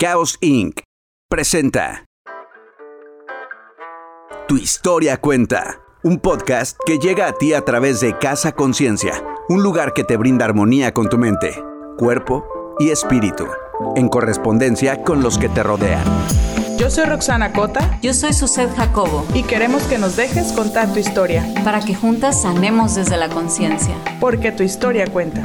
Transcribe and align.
Chaos 0.00 0.38
Inc. 0.40 0.82
presenta 1.28 2.04
Tu 4.46 4.56
historia 4.56 5.16
cuenta, 5.16 5.80
un 6.04 6.20
podcast 6.20 6.78
que 6.86 6.98
llega 6.98 7.26
a 7.26 7.32
ti 7.32 7.52
a 7.52 7.64
través 7.64 7.98
de 7.98 8.16
Casa 8.16 8.52
Conciencia, 8.52 9.24
un 9.48 9.64
lugar 9.64 9.94
que 9.94 10.04
te 10.04 10.16
brinda 10.16 10.44
armonía 10.44 10.94
con 10.94 11.08
tu 11.08 11.18
mente, 11.18 11.60
cuerpo 11.96 12.46
y 12.78 12.90
espíritu, 12.90 13.48
en 13.96 14.08
correspondencia 14.08 15.02
con 15.02 15.20
los 15.20 15.36
que 15.36 15.48
te 15.48 15.64
rodean. 15.64 16.04
Yo 16.78 16.90
soy 16.90 17.06
Roxana 17.06 17.52
Cota. 17.52 17.98
Yo 18.00 18.14
soy 18.14 18.34
Suset 18.34 18.72
Jacobo. 18.76 19.26
Y 19.34 19.42
queremos 19.42 19.82
que 19.82 19.98
nos 19.98 20.14
dejes 20.14 20.52
contar 20.52 20.92
tu 20.92 21.00
historia. 21.00 21.44
Para 21.64 21.80
que 21.80 21.96
juntas 21.96 22.42
sanemos 22.42 22.94
desde 22.94 23.16
la 23.16 23.28
conciencia. 23.28 23.96
Porque 24.20 24.52
tu 24.52 24.62
historia 24.62 25.08
cuenta. 25.08 25.42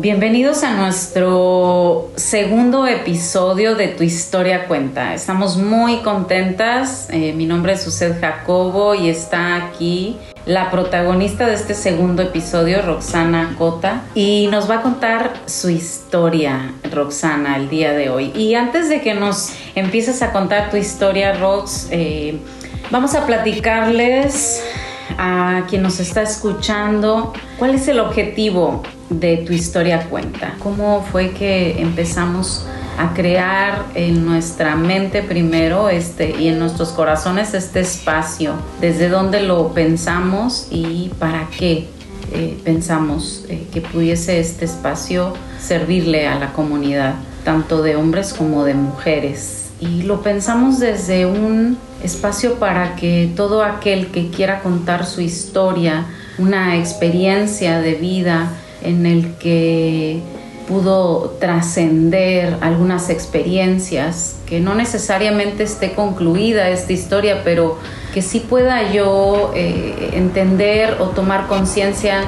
Bienvenidos 0.00 0.62
a 0.62 0.76
nuestro 0.76 2.12
segundo 2.14 2.86
episodio 2.86 3.74
de 3.74 3.88
Tu 3.88 4.04
Historia 4.04 4.68
Cuenta. 4.68 5.12
Estamos 5.12 5.56
muy 5.56 6.02
contentas. 6.02 7.08
Eh, 7.10 7.32
mi 7.32 7.46
nombre 7.46 7.72
es 7.72 7.82
Suset 7.82 8.20
Jacobo 8.20 8.94
y 8.94 9.08
está 9.08 9.56
aquí 9.56 10.16
la 10.46 10.70
protagonista 10.70 11.48
de 11.48 11.54
este 11.54 11.74
segundo 11.74 12.22
episodio, 12.22 12.80
Roxana 12.80 13.56
Cota, 13.58 14.02
y 14.14 14.46
nos 14.52 14.70
va 14.70 14.76
a 14.76 14.82
contar 14.82 15.32
su 15.46 15.68
historia, 15.68 16.74
Roxana, 16.92 17.56
el 17.56 17.68
día 17.68 17.90
de 17.90 18.08
hoy. 18.08 18.30
Y 18.36 18.54
antes 18.54 18.88
de 18.88 19.00
que 19.00 19.14
nos 19.14 19.52
empieces 19.74 20.22
a 20.22 20.30
contar 20.30 20.70
tu 20.70 20.76
historia, 20.76 21.32
Rox, 21.32 21.88
eh, 21.90 22.38
vamos 22.92 23.16
a 23.16 23.26
platicarles 23.26 24.62
a 25.18 25.64
quien 25.68 25.82
nos 25.82 25.98
está 25.98 26.22
escuchando, 26.22 27.32
¿cuál 27.58 27.74
es 27.74 27.88
el 27.88 27.98
objetivo 27.98 28.82
de 29.10 29.38
tu 29.38 29.52
historia 29.52 30.08
cuenta? 30.08 30.54
¿Cómo 30.62 31.04
fue 31.10 31.30
que 31.32 31.80
empezamos 31.80 32.64
a 32.96 33.14
crear 33.14 33.86
en 33.94 34.24
nuestra 34.24 34.76
mente 34.76 35.22
primero 35.22 35.88
este 35.88 36.34
y 36.38 36.48
en 36.48 36.58
nuestros 36.58 36.90
corazones 36.90 37.54
este 37.54 37.80
espacio? 37.80 38.54
¿Desde 38.80 39.08
dónde 39.08 39.42
lo 39.42 39.72
pensamos 39.74 40.68
y 40.70 41.10
para 41.18 41.48
qué 41.56 41.88
eh, 42.32 42.58
pensamos 42.64 43.44
eh, 43.48 43.66
que 43.72 43.80
pudiese 43.80 44.38
este 44.38 44.64
espacio 44.64 45.32
servirle 45.60 46.28
a 46.28 46.38
la 46.38 46.52
comunidad, 46.52 47.14
tanto 47.44 47.82
de 47.82 47.96
hombres 47.96 48.32
como 48.32 48.64
de 48.64 48.74
mujeres? 48.74 49.70
Y 49.80 50.02
lo 50.02 50.22
pensamos 50.22 50.80
desde 50.80 51.26
un 51.26 51.78
espacio 52.02 52.54
para 52.56 52.96
que 52.96 53.32
todo 53.36 53.62
aquel 53.62 54.08
que 54.08 54.28
quiera 54.28 54.60
contar 54.60 55.06
su 55.06 55.20
historia, 55.20 56.06
una 56.38 56.76
experiencia 56.76 57.80
de 57.80 57.94
vida 57.94 58.50
en 58.82 59.06
el 59.06 59.34
que 59.34 60.20
pudo 60.68 61.36
trascender 61.40 62.58
algunas 62.60 63.08
experiencias, 63.08 64.36
que 64.46 64.60
no 64.60 64.74
necesariamente 64.74 65.62
esté 65.62 65.92
concluida 65.92 66.68
esta 66.68 66.92
historia, 66.92 67.42
pero 67.42 67.78
que 68.12 68.20
sí 68.20 68.40
pueda 68.40 68.92
yo 68.92 69.52
eh, 69.54 70.10
entender 70.12 70.98
o 71.00 71.06
tomar 71.06 71.46
conciencia 71.46 72.20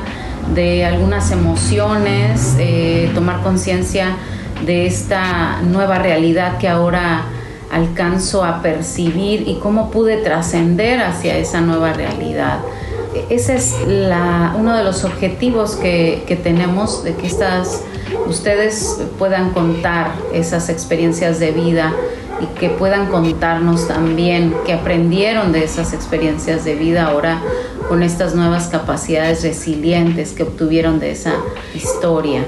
de 0.54 0.86
algunas 0.86 1.30
emociones, 1.30 2.56
eh, 2.58 3.10
tomar 3.14 3.42
conciencia 3.42 4.16
de 4.64 4.86
esta 4.86 5.60
nueva 5.62 5.98
realidad 5.98 6.58
que 6.58 6.68
ahora 6.68 7.24
alcanzo 7.70 8.44
a 8.44 8.62
percibir 8.62 9.46
y 9.46 9.56
cómo 9.56 9.90
pude 9.90 10.16
trascender 10.16 11.00
hacia 11.00 11.36
esa 11.36 11.60
nueva 11.60 11.92
realidad. 11.92 12.60
Ese 13.28 13.56
es 13.56 13.76
uno 14.56 14.76
de 14.76 14.84
los 14.84 15.04
objetivos 15.04 15.74
que, 15.74 16.40
tenemos, 16.42 17.02
de 17.02 17.14
que 17.14 17.26
estas, 17.26 17.82
ustedes 18.28 19.00
puedan 19.18 19.50
contar 19.50 20.12
esas 20.32 20.68
experiencias 20.68 21.40
de 21.40 21.50
vida 21.50 21.92
y 22.40 22.46
que 22.58 22.70
puedan 22.70 23.08
contarnos 23.08 23.88
también 23.88 24.54
que 24.64 24.72
aprendieron 24.72 25.50
de 25.52 25.64
esas 25.64 25.92
experiencias 25.92 26.64
de 26.64 26.76
vida 26.76 27.06
ahora 27.06 27.42
con 27.88 28.04
estas 28.04 28.34
nuevas 28.36 28.68
capacidades 28.68 29.42
resilientes 29.42 30.32
que 30.32 30.44
obtuvieron 30.44 31.00
de 31.00 31.10
esa 31.10 31.34
historia. 31.74 32.44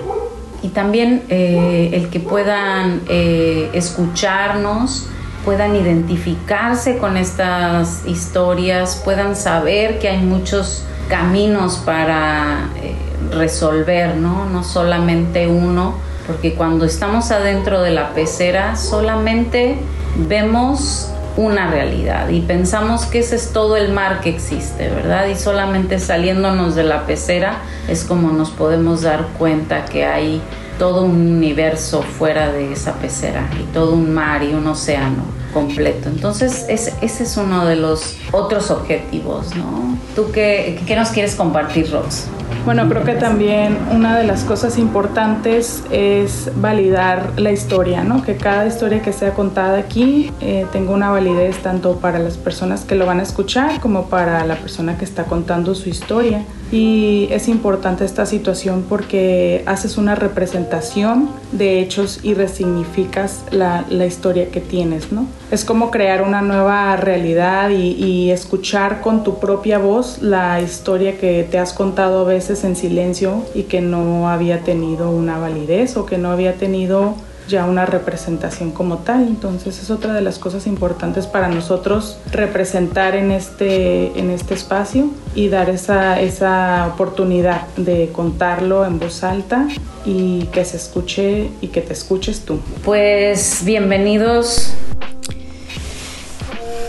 Y 0.62 0.68
también 0.68 1.24
eh, 1.28 1.90
el 1.92 2.08
que 2.08 2.20
puedan 2.20 3.02
eh, 3.08 3.68
escucharnos, 3.72 5.08
puedan 5.44 5.76
identificarse 5.76 6.98
con 6.98 7.16
estas 7.16 8.06
historias, 8.06 9.00
puedan 9.04 9.36
saber 9.36 9.98
que 9.98 10.08
hay 10.08 10.22
muchos 10.22 10.84
caminos 11.08 11.76
para 11.84 12.68
eh, 12.76 12.94
resolver, 13.30 14.16
¿no? 14.16 14.46
No 14.46 14.64
solamente 14.64 15.48
uno, 15.48 15.94
porque 16.26 16.54
cuando 16.54 16.84
estamos 16.84 17.30
adentro 17.30 17.82
de 17.82 17.90
la 17.90 18.14
pecera 18.14 18.76
solamente 18.76 19.76
vemos 20.16 21.10
una 21.36 21.70
realidad 21.70 22.28
y 22.28 22.42
pensamos 22.42 23.06
que 23.06 23.20
ese 23.20 23.36
es 23.36 23.52
todo 23.52 23.76
el 23.76 23.90
mar 23.90 24.20
que 24.20 24.28
existe, 24.28 24.90
¿verdad? 24.90 25.26
Y 25.28 25.34
solamente 25.34 25.98
saliéndonos 25.98 26.74
de 26.74 26.84
la 26.84 27.06
pecera 27.06 27.56
es 27.88 28.04
como 28.04 28.32
nos 28.32 28.50
podemos 28.50 29.02
dar 29.02 29.26
cuenta 29.38 29.86
que 29.86 30.04
hay 30.04 30.42
todo 30.82 31.04
un 31.04 31.36
universo 31.36 32.02
fuera 32.02 32.50
de 32.50 32.72
esa 32.72 32.94
pecera 32.94 33.48
y 33.56 33.72
todo 33.72 33.92
un 33.92 34.12
mar 34.12 34.42
y 34.42 34.52
un 34.52 34.66
océano 34.66 35.22
completo. 35.54 36.08
Entonces, 36.08 36.66
ese, 36.68 36.92
es 37.00 37.36
uno 37.36 37.66
de 37.66 37.76
los 37.76 38.16
otros 38.32 38.68
objetivos, 38.72 39.54
¿no? 39.54 39.96
¿Tú 40.16 40.32
qué, 40.32 40.82
qué 40.84 40.96
nos 40.96 41.10
quieres 41.10 41.36
compartir, 41.36 41.88
Rox? 41.92 42.24
Bueno, 42.64 42.88
creo 42.88 43.02
que 43.02 43.14
también 43.14 43.76
una 43.90 44.16
de 44.16 44.24
las 44.24 44.44
cosas 44.44 44.78
importantes 44.78 45.82
es 45.90 46.48
validar 46.54 47.32
la 47.36 47.50
historia, 47.50 48.04
¿no? 48.04 48.22
Que 48.22 48.36
cada 48.36 48.66
historia 48.66 49.02
que 49.02 49.12
sea 49.12 49.34
contada 49.34 49.78
aquí 49.78 50.30
eh, 50.40 50.64
tenga 50.70 50.92
una 50.92 51.10
validez 51.10 51.58
tanto 51.58 51.96
para 51.96 52.20
las 52.20 52.36
personas 52.36 52.84
que 52.84 52.94
lo 52.94 53.04
van 53.04 53.18
a 53.18 53.24
escuchar 53.24 53.80
como 53.80 54.06
para 54.06 54.46
la 54.46 54.54
persona 54.54 54.96
que 54.96 55.04
está 55.04 55.24
contando 55.24 55.74
su 55.74 55.88
historia. 55.88 56.44
Y 56.70 57.28
es 57.30 57.48
importante 57.48 58.04
esta 58.04 58.24
situación 58.24 58.86
porque 58.88 59.62
haces 59.66 59.98
una 59.98 60.14
representación 60.14 61.28
de 61.50 61.80
hechos 61.80 62.20
y 62.22 62.32
resignificas 62.32 63.42
la, 63.50 63.84
historia 64.06 64.50
que 64.50 64.60
tienes, 64.62 65.12
¿no? 65.12 65.26
Es 65.50 65.66
como 65.66 65.90
crear 65.90 66.22
una 66.22 66.40
nueva 66.40 66.96
realidad 66.96 67.68
y 67.68 68.30
escuchar 68.30 69.02
con 69.02 69.22
tu 69.22 69.38
propia 69.38 69.78
voz 69.78 70.22
la 70.22 70.62
historia 70.62 71.18
que 71.18 71.46
te 71.50 71.58
has 71.58 71.74
contado 71.74 72.20
a 72.20 72.24
veces 72.24 72.51
en 72.52 72.76
silencio 72.76 73.44
y 73.54 73.64
que 73.64 73.80
no 73.80 74.28
había 74.28 74.60
tenido 74.60 75.10
una 75.10 75.38
validez 75.38 75.96
o 75.96 76.06
que 76.06 76.18
no 76.18 76.30
había 76.30 76.54
tenido 76.54 77.14
ya 77.48 77.64
una 77.64 77.86
representación 77.86 78.70
como 78.70 78.98
tal. 78.98 79.26
Entonces 79.26 79.82
es 79.82 79.90
otra 79.90 80.12
de 80.12 80.20
las 80.20 80.38
cosas 80.38 80.66
importantes 80.66 81.26
para 81.26 81.48
nosotros 81.48 82.18
representar 82.30 83.14
en 83.16 83.30
este, 83.30 84.18
en 84.18 84.30
este 84.30 84.54
espacio 84.54 85.08
y 85.34 85.48
dar 85.48 85.70
esa, 85.70 86.20
esa 86.20 86.86
oportunidad 86.92 87.66
de 87.76 88.10
contarlo 88.12 88.84
en 88.84 88.98
voz 88.98 89.24
alta 89.24 89.66
y 90.04 90.44
que 90.52 90.64
se 90.64 90.76
escuche 90.76 91.50
y 91.60 91.68
que 91.68 91.80
te 91.80 91.94
escuches 91.94 92.44
tú. 92.44 92.60
Pues 92.84 93.62
bienvenidos 93.64 94.74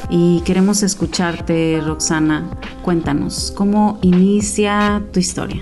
y 0.10 0.42
queremos 0.42 0.84
escucharte, 0.84 1.82
Roxana. 1.84 2.48
Cuéntanos, 2.84 3.54
¿cómo 3.56 3.98
inicia 4.02 5.02
tu 5.14 5.20
historia? 5.22 5.62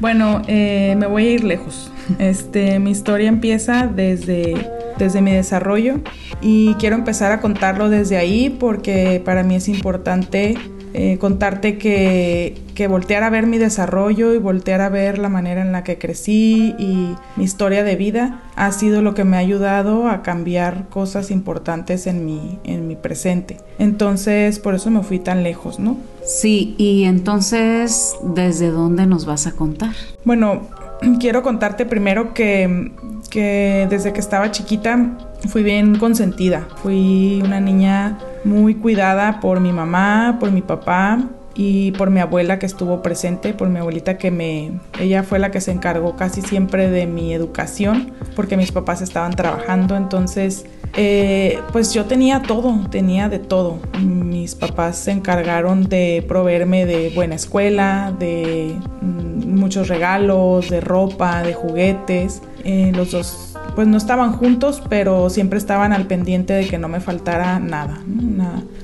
Bueno, 0.00 0.40
eh, 0.48 0.94
me 0.96 1.06
voy 1.06 1.26
a 1.26 1.30
ir 1.32 1.44
lejos. 1.44 1.92
Este, 2.18 2.78
mi 2.78 2.92
historia 2.92 3.28
empieza 3.28 3.86
desde, 3.86 4.54
desde 4.96 5.20
mi 5.20 5.32
desarrollo 5.32 6.00
y 6.40 6.74
quiero 6.74 6.96
empezar 6.96 7.30
a 7.32 7.40
contarlo 7.42 7.90
desde 7.90 8.16
ahí 8.16 8.48
porque 8.48 9.20
para 9.22 9.42
mí 9.42 9.56
es 9.56 9.68
importante 9.68 10.56
eh, 10.94 11.18
contarte 11.18 11.78
que, 11.78 12.54
que 12.74 12.88
voltear 12.88 13.22
a 13.22 13.30
ver 13.30 13.46
mi 13.46 13.58
desarrollo 13.58 14.34
y 14.34 14.38
voltear 14.38 14.80
a 14.80 14.88
ver 14.88 15.18
la 15.18 15.28
manera 15.28 15.60
en 15.60 15.72
la 15.72 15.84
que 15.84 15.98
crecí 15.98 16.74
y 16.78 17.14
mi 17.36 17.44
historia 17.44 17.84
de 17.84 17.96
vida 17.96 18.42
ha 18.56 18.72
sido 18.72 19.02
lo 19.02 19.14
que 19.14 19.24
me 19.24 19.36
ha 19.36 19.40
ayudado 19.40 20.08
a 20.08 20.22
cambiar 20.22 20.88
cosas 20.88 21.30
importantes 21.30 22.06
en 22.06 22.24
mi, 22.24 22.58
en 22.64 22.86
mi 22.88 22.96
presente. 22.96 23.58
Entonces, 23.78 24.58
por 24.58 24.74
eso 24.74 24.90
me 24.90 25.02
fui 25.02 25.18
tan 25.18 25.42
lejos, 25.42 25.78
¿no? 25.78 25.96
Sí, 26.24 26.74
y 26.78 27.04
entonces, 27.04 28.16
¿desde 28.22 28.70
dónde 28.70 29.06
nos 29.06 29.26
vas 29.26 29.46
a 29.46 29.52
contar? 29.52 29.94
Bueno, 30.24 30.62
quiero 31.20 31.42
contarte 31.42 31.86
primero 31.86 32.34
que, 32.34 32.92
que 33.30 33.86
desde 33.90 34.12
que 34.12 34.20
estaba 34.20 34.50
chiquita 34.50 35.18
fui 35.48 35.62
bien 35.62 35.98
consentida. 35.98 36.66
Fui 36.82 37.40
una 37.44 37.60
niña 37.60 38.18
muy 38.46 38.76
cuidada 38.76 39.40
por 39.40 39.60
mi 39.60 39.72
mamá, 39.72 40.38
por 40.40 40.50
mi 40.52 40.62
papá 40.62 41.18
y 41.54 41.92
por 41.92 42.10
mi 42.10 42.20
abuela 42.20 42.58
que 42.58 42.66
estuvo 42.66 43.02
presente, 43.02 43.54
por 43.54 43.68
mi 43.68 43.78
abuelita 43.78 44.18
que 44.18 44.30
me... 44.30 44.72
Ella 45.00 45.22
fue 45.22 45.38
la 45.38 45.50
que 45.50 45.60
se 45.60 45.72
encargó 45.72 46.16
casi 46.16 46.42
siempre 46.42 46.88
de 46.90 47.06
mi 47.06 47.34
educación 47.34 48.12
porque 48.34 48.56
mis 48.56 48.72
papás 48.72 49.02
estaban 49.02 49.32
trabajando, 49.32 49.96
entonces 49.96 50.66
eh, 50.94 51.58
pues 51.72 51.92
yo 51.92 52.04
tenía 52.04 52.42
todo, 52.42 52.88
tenía 52.90 53.28
de 53.28 53.38
todo. 53.38 53.78
Mis 54.00 54.54
papás 54.54 54.96
se 54.96 55.10
encargaron 55.10 55.84
de 55.84 56.24
proveerme 56.26 56.86
de 56.86 57.10
buena 57.10 57.34
escuela, 57.34 58.14
de 58.18 58.76
mm, 59.02 59.58
muchos 59.58 59.88
regalos, 59.88 60.70
de 60.70 60.80
ropa, 60.80 61.42
de 61.42 61.52
juguetes. 61.52 62.42
Eh, 62.64 62.92
los 62.94 63.10
dos 63.10 63.55
pues 63.74 63.86
no 63.86 63.96
estaban 63.96 64.32
juntos, 64.32 64.82
pero 64.88 65.28
siempre 65.30 65.58
estaban 65.58 65.92
al 65.92 66.06
pendiente 66.06 66.54
de 66.54 66.66
que 66.66 66.78
no 66.78 66.88
me 66.88 67.00
faltara 67.00 67.58
nada. 67.58 68.00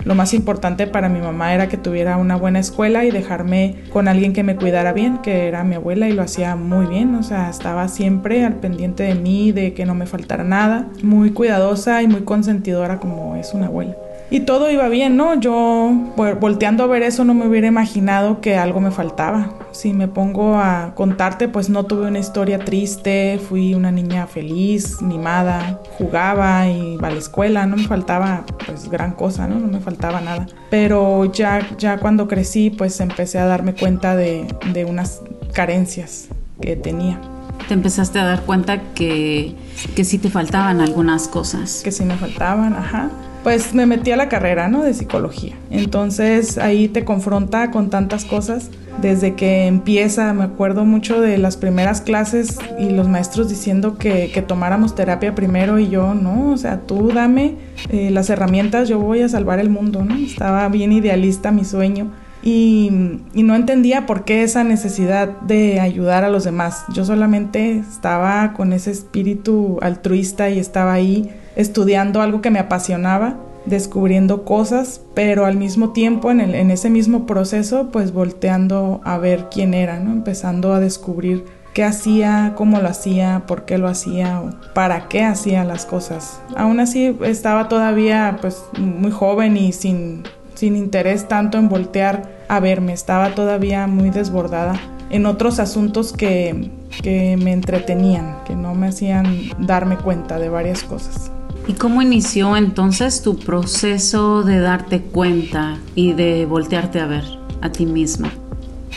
Lo 0.05 0.14
más 0.14 0.34
importante 0.34 0.87
para 0.87 1.08
mi 1.08 1.20
mamá 1.20 1.55
era 1.55 1.69
que 1.69 1.76
tuviera 1.76 2.17
una 2.17 2.37
buena 2.37 2.58
escuela 2.58 3.05
y 3.05 3.11
dejarme 3.11 3.76
con 3.93 4.08
alguien 4.08 4.32
que 4.32 4.43
me 4.43 4.56
cuidara 4.56 4.93
bien, 4.93 5.19
que 5.19 5.46
era 5.46 5.64
mi 5.64 5.76
abuela 5.76 6.08
y 6.08 6.12
lo 6.12 6.23
hacía 6.23 6.56
muy 6.56 6.87
bien, 6.87 7.14
o 7.14 7.23
sea, 7.23 7.49
estaba 7.50 7.88
siempre 7.88 8.44
al 8.44 8.56
pendiente 8.56 9.05
de 9.05 9.14
mí, 9.14 9.52
de 9.52 9.75
que 9.75 9.87
no 9.87 9.94
me 9.94 10.06
faltara 10.06 10.44
nada, 10.44 10.88
muy 11.02 11.31
cuidadosa 11.31 12.02
y 12.02 12.08
muy 12.08 12.23
consentidora 12.23 12.99
como 12.99 13.37
es 13.37 13.55
una 13.55 13.67
abuela. 13.67 13.96
Y 14.32 14.40
todo 14.40 14.70
iba 14.70 14.88
bien, 14.88 15.19
¿no? 15.19 15.38
Yo 15.38 15.93
volteando 16.40 16.84
a 16.84 16.87
ver 16.87 17.02
eso 17.02 17.23
no 17.23 17.34
me 17.34 17.46
hubiera 17.46 17.67
imaginado 17.67 18.40
que 18.40 18.56
algo 18.56 18.81
me 18.81 18.90
faltaba. 18.90 19.50
Si 19.73 19.93
me 19.93 20.08
pongo 20.08 20.56
a 20.56 20.94
contarte, 20.94 21.49
pues 21.49 21.69
no 21.69 21.84
tuve 21.84 22.06
una 22.06 22.19
historia 22.19 22.58
triste, 22.58 23.38
fui 23.46 23.75
una 23.75 23.90
niña 23.90 24.26
feliz, 24.26 25.02
mimada, 25.02 25.82
jugaba 25.99 26.67
y 26.67 26.94
iba 26.94 27.08
a 27.08 27.11
la 27.11 27.19
escuela, 27.19 27.67
no 27.67 27.76
me 27.76 27.87
faltaba 27.87 28.46
pues 28.64 28.88
gran 28.88 29.12
cosa, 29.12 29.46
¿no? 29.46 29.58
No 29.58 29.67
me 29.67 29.81
faltaba 29.81 30.23
nada. 30.23 30.46
Pero 30.70 31.26
ya, 31.26 31.69
ya 31.76 31.99
cuando 31.99 32.26
crecí, 32.26 32.70
pues 32.70 33.00
empecé 33.00 33.38
a 33.38 33.44
darme 33.44 33.75
cuenta 33.75 34.17
de, 34.17 34.46
de 34.73 34.87
unas 34.87 35.20
carencias 35.52 36.29
que 36.58 36.75
tenía 36.76 37.20
te 37.69 37.75
empezaste 37.75 38.19
a 38.19 38.25
dar 38.25 38.43
cuenta 38.43 38.81
que, 38.94 39.55
que 39.94 40.05
sí 40.05 40.19
te 40.19 40.31
faltaban 40.31 40.81
algunas 40.81 41.29
cosas. 41.29 41.82
Que 41.84 41.93
sí 41.93 42.05
me 42.05 42.17
faltaban, 42.17 42.75
ajá 42.75 43.11
pues 43.43 43.75
me 43.75 43.87
metí 43.87 44.11
a 44.12 44.17
la 44.17 44.29
carrera, 44.29 44.69
¿no? 44.69 44.83
De 44.83 44.94
psicología. 44.94 45.55
Entonces 45.71 46.59
ahí 46.59 46.89
te 46.89 47.05
confronta 47.05 47.71
con 47.71 47.91
tantas 47.91 48.25
cosas. 48.25 48.71
Desde 49.00 49.35
que 49.35 49.67
empieza, 49.67 50.33
me 50.35 50.44
acuerdo 50.44 50.85
mucho 50.85 51.21
de 51.21 51.39
las 51.39 51.56
primeras 51.56 52.03
clases 52.03 52.59
y 52.79 52.91
los 52.91 53.09
maestros 53.09 53.49
diciendo 53.49 53.97
que, 53.97 54.44
tomáramos 54.47 54.94
terapia 54.94 55.35
primero 55.35 55.79
y 55.79 55.89
yo, 55.89 56.15
no, 56.15 56.50
o 56.50 56.56
sea, 56.56 56.81
tú 56.81 57.09
dame 57.09 57.56
eh, 57.89 58.11
las 58.11 58.29
herramientas, 58.29 58.89
yo 58.89 58.99
voy 58.99 59.23
a 59.23 59.29
salvar 59.29 59.61
el 59.61 59.71
mundo, 59.71 60.05
¿no? 60.05 60.15
Estaba 60.17 60.69
bien 60.69 60.93
idealista 60.93 61.53
mi 61.53 61.65
sueño. 61.65 62.11
Y, 62.44 63.21
y, 63.35 63.44
no 63.44 63.55
entendía 63.55 64.05
por 64.05 64.25
qué 64.25 64.43
esa 64.43 64.65
necesidad 64.65 65.29
de 65.43 65.79
ayudar 65.79 66.25
a 66.25 66.29
los 66.29 66.43
demás. 66.43 66.85
Yo 66.93 67.05
solamente 67.05 67.79
estaba 67.79 68.53
con 68.53 68.73
ese 68.73 68.91
espíritu 68.91 69.79
altruista 69.81 70.50
y 70.50 70.59
estaba 70.59 70.93
ahí 70.93 71.31
estudiando 71.56 72.20
algo 72.20 72.40
que 72.40 72.50
me 72.50 72.58
apasionaba, 72.58 73.37
descubriendo 73.64 74.44
cosas, 74.44 75.00
pero 75.14 75.46
al 75.46 75.56
mismo 75.56 75.90
tiempo 75.90 76.31
en, 76.31 76.40
el, 76.40 76.54
en 76.54 76.70
ese 76.70 76.90
mismo 76.90 77.26
proceso 77.26 77.90
pues 77.93 78.12
volteando 78.12 79.00
a 79.04 79.19
ver 79.19 79.49
quién 79.50 79.75
era, 79.75 80.00
¿no? 80.00 80.12
empezando 80.12 80.72
a 80.72 80.81
descubrir 80.81 81.44
qué 81.72 81.84
hacía, 81.84 82.52
cómo 82.56 82.81
lo 82.81 82.88
hacía, 82.88 83.44
por 83.46 83.64
qué 83.64 83.78
lo 83.78 83.88
hacía 83.88 84.40
o 84.40 84.50
para 84.75 85.08
qué 85.08 85.22
hacía 85.25 85.64
las 85.64 85.87
cosas. 85.87 86.40
Aún 86.56 86.81
así 86.81 87.16
estaba 87.25 87.69
todavía 87.69 88.38
pues 88.40 88.62
muy 88.78 89.10
joven 89.10 89.56
y 89.56 89.72
sin, 89.72 90.25
sin 90.55 90.76
interés 90.76 91.28
tanto 91.28 91.58
en 91.58 91.69
voltear 91.69 92.43
a 92.48 92.60
verme, 92.60 92.93
estaba 92.93 93.34
todavía 93.34 93.87
muy 93.87 94.10
desbordada 94.10 94.78
en 95.08 95.26
otros 95.26 95.58
asuntos 95.58 96.12
que, 96.12 96.70
que 97.02 97.37
me 97.37 97.52
entretenían, 97.52 98.38
que 98.44 98.56
no 98.56 98.75
me 98.75 98.88
hacían 98.88 99.37
darme 99.58 99.96
cuenta 99.96 100.38
de 100.38 100.48
varias 100.48 100.82
cosas. 100.82 101.31
¿Y 101.69 101.75
cómo 101.75 102.03
inició 102.03 102.56
entonces 102.56 103.23
tu 103.23 103.38
proceso 103.38 104.43
de 104.43 104.59
darte 104.59 105.00
cuenta 105.00 105.79
y 105.94 106.12
de 106.12 106.44
voltearte 106.44 107.00
a 107.00 107.06
ver 107.06 107.25
a 107.61 107.70
ti 107.70 107.87
misma? 107.87 108.32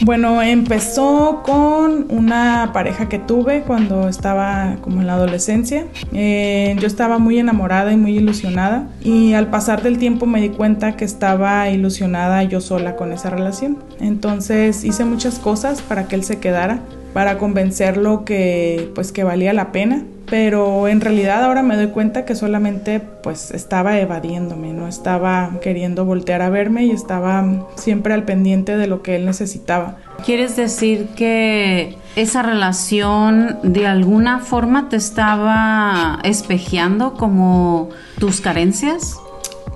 Bueno, 0.02 0.42
empezó 0.42 1.42
con 1.44 2.08
una 2.10 2.72
pareja 2.74 3.08
que 3.08 3.18
tuve 3.18 3.62
cuando 3.62 4.10
estaba 4.10 4.78
como 4.82 5.00
en 5.00 5.08
la 5.08 5.14
adolescencia. 5.14 5.86
Eh, 6.12 6.76
yo 6.80 6.88
estaba 6.88 7.18
muy 7.18 7.40
enamorada 7.40 7.94
y 7.94 7.98
muy 7.98 8.18
ilusionada 8.18 8.90
y 9.02 9.34
al 9.34 9.50
pasar 9.50 9.84
del 9.84 9.98
tiempo 9.98 10.26
me 10.26 10.42
di 10.42 10.50
cuenta 10.50 10.98
que 10.98 11.06
estaba 11.06 11.70
ilusionada 11.70 12.44
yo 12.44 12.60
sola 12.60 12.98
con 12.98 13.14
esa 13.14 13.30
relación. 13.30 13.78
Entonces 14.02 14.84
hice 14.84 15.06
muchas 15.06 15.40
cosas 15.40 15.82
para 15.82 16.08
que 16.10 16.16
él 16.16 16.24
se 16.24 16.40
quedara, 16.40 16.82
para 17.14 17.38
convencerlo 17.38 18.26
que 18.26 18.92
pues 18.96 19.14
que 19.14 19.24
valía 19.24 19.54
la 19.54 19.72
pena 19.72 20.04
pero 20.30 20.88
en 20.88 21.01
realidad 21.01 21.44
ahora 21.44 21.62
me 21.62 21.75
doy 21.75 21.88
cuenta 21.88 22.25
que 22.25 22.36
solamente 22.36 23.00
pues 23.00 23.51
estaba 23.51 24.00
evadiéndome, 24.00 24.74
no 24.74 24.88
estaba 24.88 25.51
queriendo 25.62 26.06
voltear 26.06 26.42
a 26.42 26.50
verme 26.50 26.86
y 26.86 26.92
estaba 26.92 27.45
siempre 27.75 28.13
al 28.13 28.24
pendiente 28.24 28.77
de 28.77 28.88
lo 28.88 29.01
que 29.01 29.16
él 29.16 29.25
necesitaba. 29.25 29.98
¿Quieres 30.25 30.56
decir 30.56 31.10
que 31.16 31.98
esa 32.16 32.42
relación 32.42 33.60
de 33.63 33.86
alguna 33.86 34.39
forma 34.39 34.89
te 34.89 34.95
estaba 34.95 36.19
espejeando 36.24 37.13
como 37.13 37.89
tus 38.19 38.42
carencias? 38.42 39.18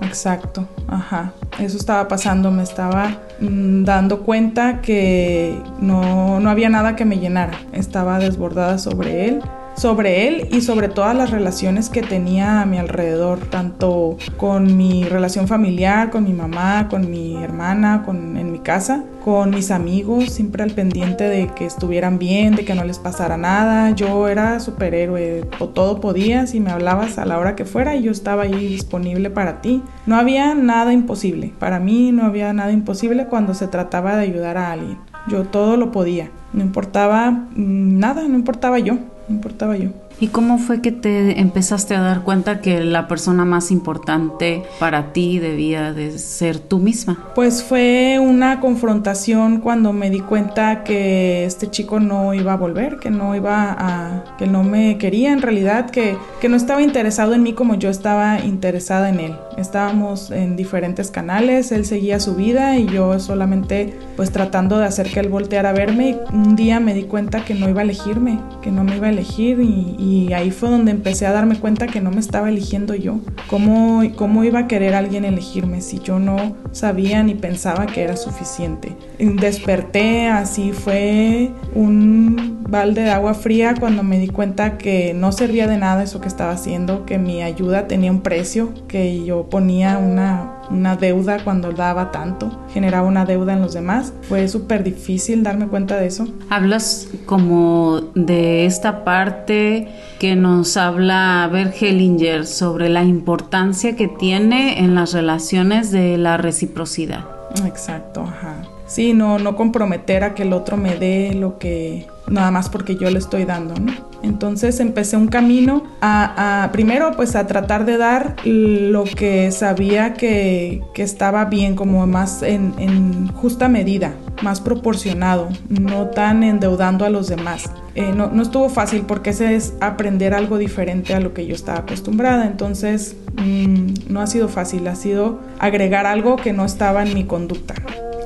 Exacto, 0.02 0.66
ajá. 0.88 1.32
Eso 1.58 1.76
estaba 1.76 2.08
pasando, 2.08 2.50
me 2.50 2.62
estaba 2.62 3.18
mm, 3.38 3.84
dando 3.84 4.20
cuenta 4.20 4.80
que 4.80 5.62
no, 5.80 6.40
no 6.40 6.50
había 6.50 6.70
nada 6.70 6.96
que 6.96 7.04
me 7.04 7.18
llenara. 7.18 7.52
Estaba 7.72 8.18
desbordada 8.18 8.78
sobre 8.78 9.28
él 9.28 9.42
sobre 9.80 10.28
él 10.28 10.48
y 10.52 10.60
sobre 10.60 10.90
todas 10.90 11.16
las 11.16 11.30
relaciones 11.30 11.88
que 11.88 12.02
tenía 12.02 12.60
a 12.60 12.66
mi 12.66 12.76
alrededor, 12.76 13.38
tanto 13.38 14.18
con 14.36 14.76
mi 14.76 15.04
relación 15.04 15.48
familiar, 15.48 16.10
con 16.10 16.24
mi 16.24 16.34
mamá, 16.34 16.86
con 16.90 17.10
mi 17.10 17.42
hermana, 17.42 18.02
con, 18.04 18.36
en 18.36 18.52
mi 18.52 18.58
casa, 18.58 19.04
con 19.24 19.48
mis 19.48 19.70
amigos, 19.70 20.24
siempre 20.34 20.62
al 20.62 20.72
pendiente 20.72 21.24
de 21.24 21.46
que 21.54 21.64
estuvieran 21.64 22.18
bien, 22.18 22.56
de 22.56 22.66
que 22.66 22.74
no 22.74 22.84
les 22.84 22.98
pasara 22.98 23.38
nada. 23.38 23.92
Yo 23.92 24.28
era 24.28 24.60
superhéroe, 24.60 25.48
o 25.58 25.70
todo 25.70 25.98
podía, 26.02 26.46
si 26.46 26.60
me 26.60 26.70
hablabas 26.70 27.16
a 27.16 27.24
la 27.24 27.38
hora 27.38 27.56
que 27.56 27.64
fuera, 27.64 27.96
y 27.96 28.02
yo 28.02 28.12
estaba 28.12 28.42
ahí 28.42 28.68
disponible 28.68 29.30
para 29.30 29.62
ti. 29.62 29.82
No 30.04 30.16
había 30.16 30.54
nada 30.54 30.92
imposible, 30.92 31.54
para 31.58 31.80
mí 31.80 32.12
no 32.12 32.26
había 32.26 32.52
nada 32.52 32.72
imposible 32.72 33.28
cuando 33.28 33.54
se 33.54 33.66
trataba 33.66 34.16
de 34.16 34.24
ayudar 34.24 34.58
a 34.58 34.72
alguien. 34.72 34.98
Yo 35.26 35.44
todo 35.44 35.78
lo 35.78 35.90
podía, 35.90 36.30
no 36.52 36.60
importaba 36.60 37.30
mm, 37.30 37.98
nada, 37.98 38.28
no 38.28 38.34
importaba 38.34 38.78
yo 38.78 38.98
importaba 39.30 39.76
yo. 39.76 39.90
¿Y 40.20 40.28
cómo 40.28 40.58
fue 40.58 40.82
que 40.82 40.92
te 40.92 41.40
empezaste 41.40 41.94
a 41.94 42.02
dar 42.02 42.24
cuenta 42.24 42.60
que 42.60 42.84
la 42.84 43.08
persona 43.08 43.46
más 43.46 43.70
importante 43.70 44.62
para 44.78 45.14
ti 45.14 45.38
debía 45.38 45.94
de 45.94 46.18
ser 46.18 46.58
tú 46.58 46.78
misma? 46.78 47.30
Pues 47.34 47.62
fue 47.62 48.18
una 48.20 48.60
confrontación 48.60 49.60
cuando 49.60 49.94
me 49.94 50.10
di 50.10 50.20
cuenta 50.20 50.84
que 50.84 51.46
este 51.46 51.70
chico 51.70 52.00
no 52.00 52.34
iba 52.34 52.52
a 52.52 52.56
volver, 52.56 52.98
que 52.98 53.10
no 53.10 53.34
iba 53.34 53.74
a, 53.78 54.36
que 54.36 54.46
no 54.46 54.62
me 54.62 54.98
quería 54.98 55.32
en 55.32 55.40
realidad, 55.40 55.88
que, 55.88 56.18
que 56.38 56.50
no 56.50 56.56
estaba 56.56 56.82
interesado 56.82 57.32
en 57.32 57.42
mí 57.42 57.54
como 57.54 57.76
yo 57.76 57.88
estaba 57.88 58.40
interesada 58.40 59.08
en 59.08 59.20
él. 59.20 59.36
Estábamos 59.60 60.30
en 60.30 60.56
diferentes 60.56 61.10
canales, 61.10 61.72
él 61.72 61.84
seguía 61.84 62.20
su 62.20 62.34
vida 62.34 62.76
y 62.76 62.86
yo 62.86 63.18
solamente 63.20 63.94
pues 64.16 64.30
tratando 64.30 64.78
de 64.78 64.86
hacer 64.86 65.10
que 65.10 65.20
él 65.20 65.28
volteara 65.28 65.70
a 65.70 65.72
verme. 65.72 66.16
Un 66.32 66.56
día 66.56 66.80
me 66.80 66.94
di 66.94 67.04
cuenta 67.04 67.44
que 67.44 67.54
no 67.54 67.68
iba 67.68 67.80
a 67.80 67.84
elegirme, 67.84 68.38
que 68.62 68.70
no 68.70 68.84
me 68.84 68.96
iba 68.96 69.06
a 69.06 69.10
elegir 69.10 69.60
y 69.60 69.96
y 70.00 70.32
ahí 70.32 70.50
fue 70.50 70.70
donde 70.70 70.90
empecé 70.90 71.26
a 71.26 71.32
darme 71.32 71.58
cuenta 71.58 71.86
que 71.86 72.00
no 72.00 72.10
me 72.10 72.20
estaba 72.20 72.48
eligiendo 72.48 72.94
yo. 72.94 73.20
¿Cómo, 73.48 74.02
¿Cómo 74.16 74.44
iba 74.44 74.60
a 74.60 74.68
querer 74.68 74.94
alguien 74.94 75.24
elegirme 75.24 75.80
si 75.80 75.98
yo 76.00 76.18
no 76.18 76.56
sabía 76.72 77.22
ni 77.22 77.34
pensaba 77.34 77.86
que 77.86 78.02
era 78.02 78.16
suficiente? 78.16 78.96
Desperté, 79.18 80.28
así 80.28 80.72
fue 80.72 81.50
un 81.74 82.60
balde 82.70 83.02
de 83.02 83.10
agua 83.10 83.34
fría 83.34 83.74
cuando 83.78 84.02
me 84.02 84.18
di 84.18 84.28
cuenta 84.28 84.78
que 84.78 85.12
no 85.12 85.32
servía 85.32 85.66
de 85.66 85.76
nada 85.76 86.04
eso 86.04 86.20
que 86.20 86.28
estaba 86.28 86.52
haciendo, 86.52 87.04
que 87.04 87.18
mi 87.18 87.42
ayuda 87.42 87.88
tenía 87.88 88.10
un 88.10 88.20
precio, 88.20 88.72
que 88.86 89.24
yo 89.24 89.49
ponía 89.50 89.98
una 89.98 90.60
una 90.70 90.96
deuda 90.96 91.42
cuando 91.42 91.72
daba 91.72 92.12
tanto, 92.12 92.50
generaba 92.72 93.06
una 93.06 93.24
deuda 93.24 93.52
en 93.52 93.60
los 93.60 93.74
demás. 93.74 94.12
Fue 94.22 94.48
súper 94.48 94.84
difícil 94.84 95.42
darme 95.42 95.66
cuenta 95.66 95.96
de 95.96 96.06
eso. 96.06 96.28
Hablas 96.48 97.08
como 97.26 98.00
de 98.14 98.66
esta 98.66 99.04
parte 99.04 99.88
que 100.18 100.36
nos 100.36 100.76
habla 100.76 101.48
Bert 101.52 101.74
Hellinger 101.80 102.46
sobre 102.46 102.88
la 102.88 103.02
importancia 103.02 103.96
que 103.96 104.08
tiene 104.08 104.78
en 104.80 104.94
las 104.94 105.12
relaciones 105.12 105.90
de 105.90 106.16
la 106.16 106.36
reciprocidad. 106.36 107.24
Exacto, 107.66 108.22
ajá. 108.22 108.62
Sí, 108.86 109.12
no, 109.12 109.38
no 109.38 109.56
comprometer 109.56 110.24
a 110.24 110.34
que 110.34 110.42
el 110.42 110.52
otro 110.52 110.76
me 110.76 110.96
dé 110.96 111.34
lo 111.34 111.58
que 111.58 112.06
nada 112.30 112.50
más 112.50 112.68
porque 112.68 112.96
yo 112.96 113.10
le 113.10 113.18
estoy 113.18 113.44
dando, 113.44 113.74
¿no? 113.74 113.92
Entonces 114.22 114.80
empecé 114.80 115.16
un 115.16 115.28
camino 115.28 115.84
a, 116.00 116.68
primero 116.72 117.12
pues 117.16 117.36
a 117.36 117.46
tratar 117.46 117.84
de 117.84 117.96
dar 117.96 118.36
lo 118.44 119.04
que 119.04 119.50
sabía 119.50 120.14
que, 120.14 120.82
estaba 120.96 121.46
bien, 121.46 121.76
como 121.76 122.06
más 122.06 122.42
en, 122.42 123.28
justa 123.28 123.68
medida, 123.68 124.14
más 124.42 124.60
proporcionado, 124.60 125.48
no 125.68 126.08
tan 126.08 126.42
endeudando 126.42 127.06
a 127.06 127.10
los 127.10 127.28
demás. 127.28 127.70
Eh, 127.94 128.12
no, 128.14 128.40
estuvo 128.40 128.68
fácil 128.68 129.02
porque 129.06 129.30
ese 129.30 129.56
es 129.56 129.72
aprender 129.80 130.34
algo 130.34 130.58
diferente 130.58 131.14
a 131.14 131.20
lo 131.20 131.32
que 131.32 131.46
yo 131.46 131.54
estaba 131.54 131.80
acostumbrada, 131.80 132.46
entonces 132.46 133.16
mm, 133.42 134.12
no 134.12 134.20
ha 134.20 134.26
sido 134.26 134.48
fácil, 134.48 134.86
ha 134.88 134.94
sido 134.94 135.40
agregar 135.58 136.06
algo 136.06 136.36
que 136.36 136.52
no 136.52 136.66
estaba 136.66 137.02
en 137.02 137.14
mi 137.14 137.24
conducta. 137.24 137.74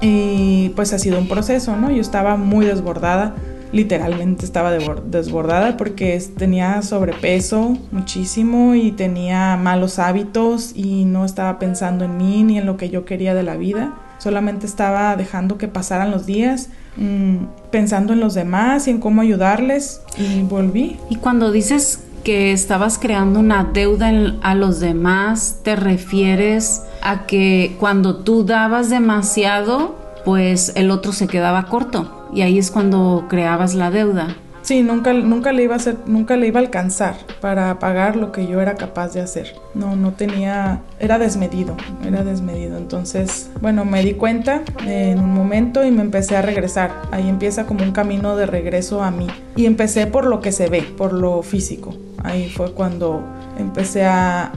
Y 0.00 0.70
pues 0.70 0.92
ha 0.92 0.98
sido 0.98 1.18
un 1.18 1.28
proceso, 1.28 1.76
¿no? 1.76 1.90
Yo 1.90 2.00
estaba 2.00 2.36
muy 2.36 2.66
desbordada 2.66 3.34
literalmente 3.74 4.44
estaba 4.44 4.70
desbordada 4.70 5.76
porque 5.76 6.22
tenía 6.38 6.80
sobrepeso 6.82 7.76
muchísimo 7.90 8.76
y 8.76 8.92
tenía 8.92 9.56
malos 9.56 9.98
hábitos 9.98 10.70
y 10.76 11.04
no 11.04 11.24
estaba 11.24 11.58
pensando 11.58 12.04
en 12.04 12.16
mí 12.16 12.44
ni 12.44 12.58
en 12.58 12.66
lo 12.66 12.76
que 12.76 12.88
yo 12.88 13.04
quería 13.04 13.34
de 13.34 13.42
la 13.42 13.56
vida. 13.56 13.92
Solamente 14.18 14.64
estaba 14.64 15.16
dejando 15.16 15.58
que 15.58 15.66
pasaran 15.66 16.12
los 16.12 16.24
días, 16.24 16.68
mm, 16.96 17.46
pensando 17.72 18.12
en 18.12 18.20
los 18.20 18.34
demás 18.34 18.86
y 18.86 18.92
en 18.92 19.00
cómo 19.00 19.22
ayudarles 19.22 20.00
y 20.16 20.42
volví. 20.42 20.96
Y 21.10 21.16
cuando 21.16 21.50
dices 21.50 22.00
que 22.22 22.52
estabas 22.52 22.96
creando 22.98 23.40
una 23.40 23.64
deuda 23.64 24.12
a 24.42 24.54
los 24.54 24.78
demás, 24.78 25.58
¿te 25.64 25.74
refieres 25.74 26.82
a 27.02 27.26
que 27.26 27.76
cuando 27.80 28.18
tú 28.18 28.44
dabas 28.44 28.88
demasiado, 28.88 29.96
pues 30.24 30.72
el 30.76 30.92
otro 30.92 31.12
se 31.12 31.26
quedaba 31.26 31.66
corto? 31.66 32.23
Y 32.34 32.42
ahí 32.42 32.58
es 32.58 32.70
cuando 32.70 33.26
creabas 33.28 33.74
la 33.74 33.90
deuda. 33.90 34.36
Sí, 34.64 34.82
nunca, 34.82 35.12
nunca 35.12 35.52
le 35.52 35.62
iba 35.62 35.74
a 35.74 35.76
hacer, 35.76 35.98
nunca 36.06 36.38
le 36.38 36.46
iba 36.46 36.58
a 36.58 36.62
alcanzar 36.62 37.16
para 37.42 37.78
pagar 37.78 38.16
lo 38.16 38.32
que 38.32 38.46
yo 38.46 38.62
era 38.62 38.76
capaz 38.76 39.12
de 39.12 39.20
hacer. 39.20 39.54
No, 39.74 39.94
no 39.94 40.12
tenía, 40.12 40.80
era 40.98 41.18
desmedido, 41.18 41.76
era 42.02 42.24
desmedido. 42.24 42.78
Entonces, 42.78 43.50
bueno, 43.60 43.84
me 43.84 44.02
di 44.02 44.14
cuenta 44.14 44.62
en 44.86 45.18
un 45.18 45.34
momento 45.34 45.84
y 45.84 45.90
me 45.90 46.00
empecé 46.00 46.38
a 46.38 46.40
regresar. 46.40 46.92
Ahí 47.10 47.28
empieza 47.28 47.66
como 47.66 47.84
un 47.84 47.92
camino 47.92 48.36
de 48.36 48.46
regreso 48.46 49.02
a 49.02 49.10
mí. 49.10 49.26
Y 49.54 49.66
empecé 49.66 50.06
por 50.06 50.24
lo 50.24 50.40
que 50.40 50.50
se 50.50 50.70
ve, 50.70 50.80
por 50.80 51.12
lo 51.12 51.42
físico. 51.42 51.94
Ahí 52.22 52.48
fue 52.48 52.72
cuando 52.72 53.22
empecé 53.58 54.04
a, 54.04 54.50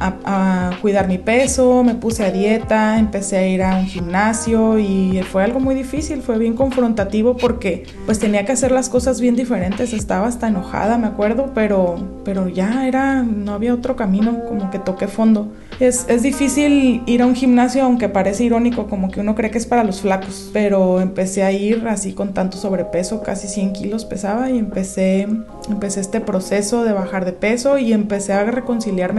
cuidar 0.81 1.07
mi 1.07 1.17
peso, 1.17 1.83
me 1.83 1.95
puse 1.95 2.23
a 2.23 2.31
dieta, 2.31 2.99
empecé 2.99 3.37
a 3.37 3.47
ir 3.47 3.63
a 3.63 3.77
un 3.77 3.85
gimnasio 3.85 4.77
y 4.79 5.21
fue 5.23 5.43
algo 5.43 5.59
muy 5.59 5.75
difícil, 5.75 6.21
fue 6.21 6.37
bien 6.37 6.53
confrontativo 6.53 7.37
porque 7.37 7.85
pues 8.05 8.19
tenía 8.19 8.45
que 8.45 8.51
hacer 8.51 8.71
las 8.71 8.89
cosas 8.89 9.21
bien 9.21 9.35
diferentes, 9.35 9.93
estaba 9.93 10.27
hasta 10.27 10.47
enojada, 10.47 10.97
me 10.97 11.07
acuerdo, 11.07 11.51
pero, 11.53 11.95
pero 12.23 12.47
ya 12.47 12.87
era, 12.87 13.23
no 13.23 13.53
había 13.53 13.73
otro 13.73 13.95
camino, 13.95 14.43
como 14.47 14.69
que 14.69 14.79
toqué 14.79 15.07
fondo. 15.07 15.51
Es, 15.79 16.05
es 16.09 16.23
difícil 16.23 17.03
ir 17.05 17.21
a 17.21 17.25
un 17.25 17.35
gimnasio, 17.35 17.83
aunque 17.83 18.09
parece 18.09 18.43
irónico, 18.43 18.87
como 18.87 19.11
que 19.11 19.19
uno 19.19 19.35
cree 19.35 19.51
que 19.51 19.57
es 19.57 19.65
para 19.65 19.83
los 19.83 20.01
flacos, 20.01 20.49
pero 20.51 20.99
empecé 21.01 21.43
a 21.43 21.51
ir 21.51 21.87
así 21.87 22.13
con 22.13 22.33
tanto 22.33 22.57
sobrepeso, 22.57 23.21
casi 23.21 23.47
100 23.47 23.73
kilos 23.73 24.05
pesaba 24.05 24.49
y 24.49 24.57
empecé, 24.57 25.27
empecé 25.69 25.99
este 25.99 26.19
proceso 26.19 26.83
de 26.83 26.93
bajar 26.93 27.25
de 27.25 27.33
peso 27.33 27.77
y 27.77 27.93
empecé 27.93 28.33
a 28.33 28.43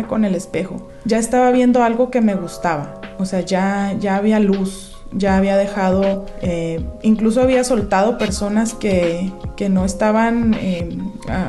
con 0.07 0.25
el 0.25 0.35
espejo. 0.35 0.89
Ya 1.05 1.19
estaba 1.19 1.51
viendo 1.51 1.83
algo 1.83 2.11
que 2.11 2.21
me 2.21 2.35
gustaba, 2.35 3.01
o 3.19 3.25
sea, 3.25 3.41
ya, 3.41 3.95
ya 3.99 4.17
había 4.17 4.41
luz, 4.41 4.97
ya 5.13 5.37
había 5.37 5.57
dejado, 5.57 6.27
eh, 6.43 6.81
incluso 7.03 7.41
había 7.41 7.65
soltado 7.65 8.19
personas 8.19 8.75
que, 8.75 9.33
que 9.57 9.69
no 9.69 9.85
estaban 9.85 10.55
eh, 10.55 10.99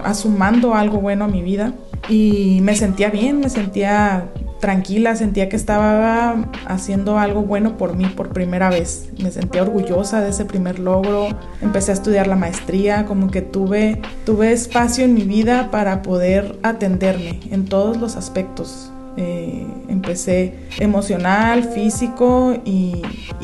asumando 0.04 0.76
algo 0.76 1.00
bueno 1.00 1.26
a 1.26 1.28
mi 1.28 1.42
vida 1.42 1.74
y 2.08 2.60
me 2.62 2.76
sentía 2.76 3.10
bien, 3.10 3.40
me 3.40 3.50
sentía 3.50 4.30
tranquila, 4.60 5.16
sentía 5.16 5.50
que 5.50 5.56
estaba 5.56 6.36
haciendo 6.66 7.18
algo 7.18 7.44
bueno 7.44 7.78
por 7.78 7.96
mí 7.96 8.06
por 8.06 8.30
primera 8.30 8.70
vez. 8.70 9.10
Me 9.22 9.32
sentía 9.32 9.64
orgullosa 9.64 10.22
de 10.22 10.30
ese 10.30 10.46
primer 10.46 10.80
logro. 10.80 11.30
Empecé 11.62 11.92
a 11.92 11.94
estudiar 11.94 12.28
la 12.28 12.36
maestría, 12.36 13.06
como 13.06 13.32
que 13.32 13.42
tuve, 13.42 14.02
tuve 14.26 14.52
espacio 14.52 15.06
en 15.06 15.14
mi 15.14 15.24
vida 15.24 15.72
para 15.72 16.02
poder 16.02 16.58
atenderme 16.64 17.40
en 17.52 17.66
todos 17.66 17.98
los 17.98 18.16
aspectos. 18.16 18.92
Eh, 19.18 19.66
empecé 19.90 20.54
emocional, 20.78 21.64
físico 21.64 22.56
y, 22.64 23.02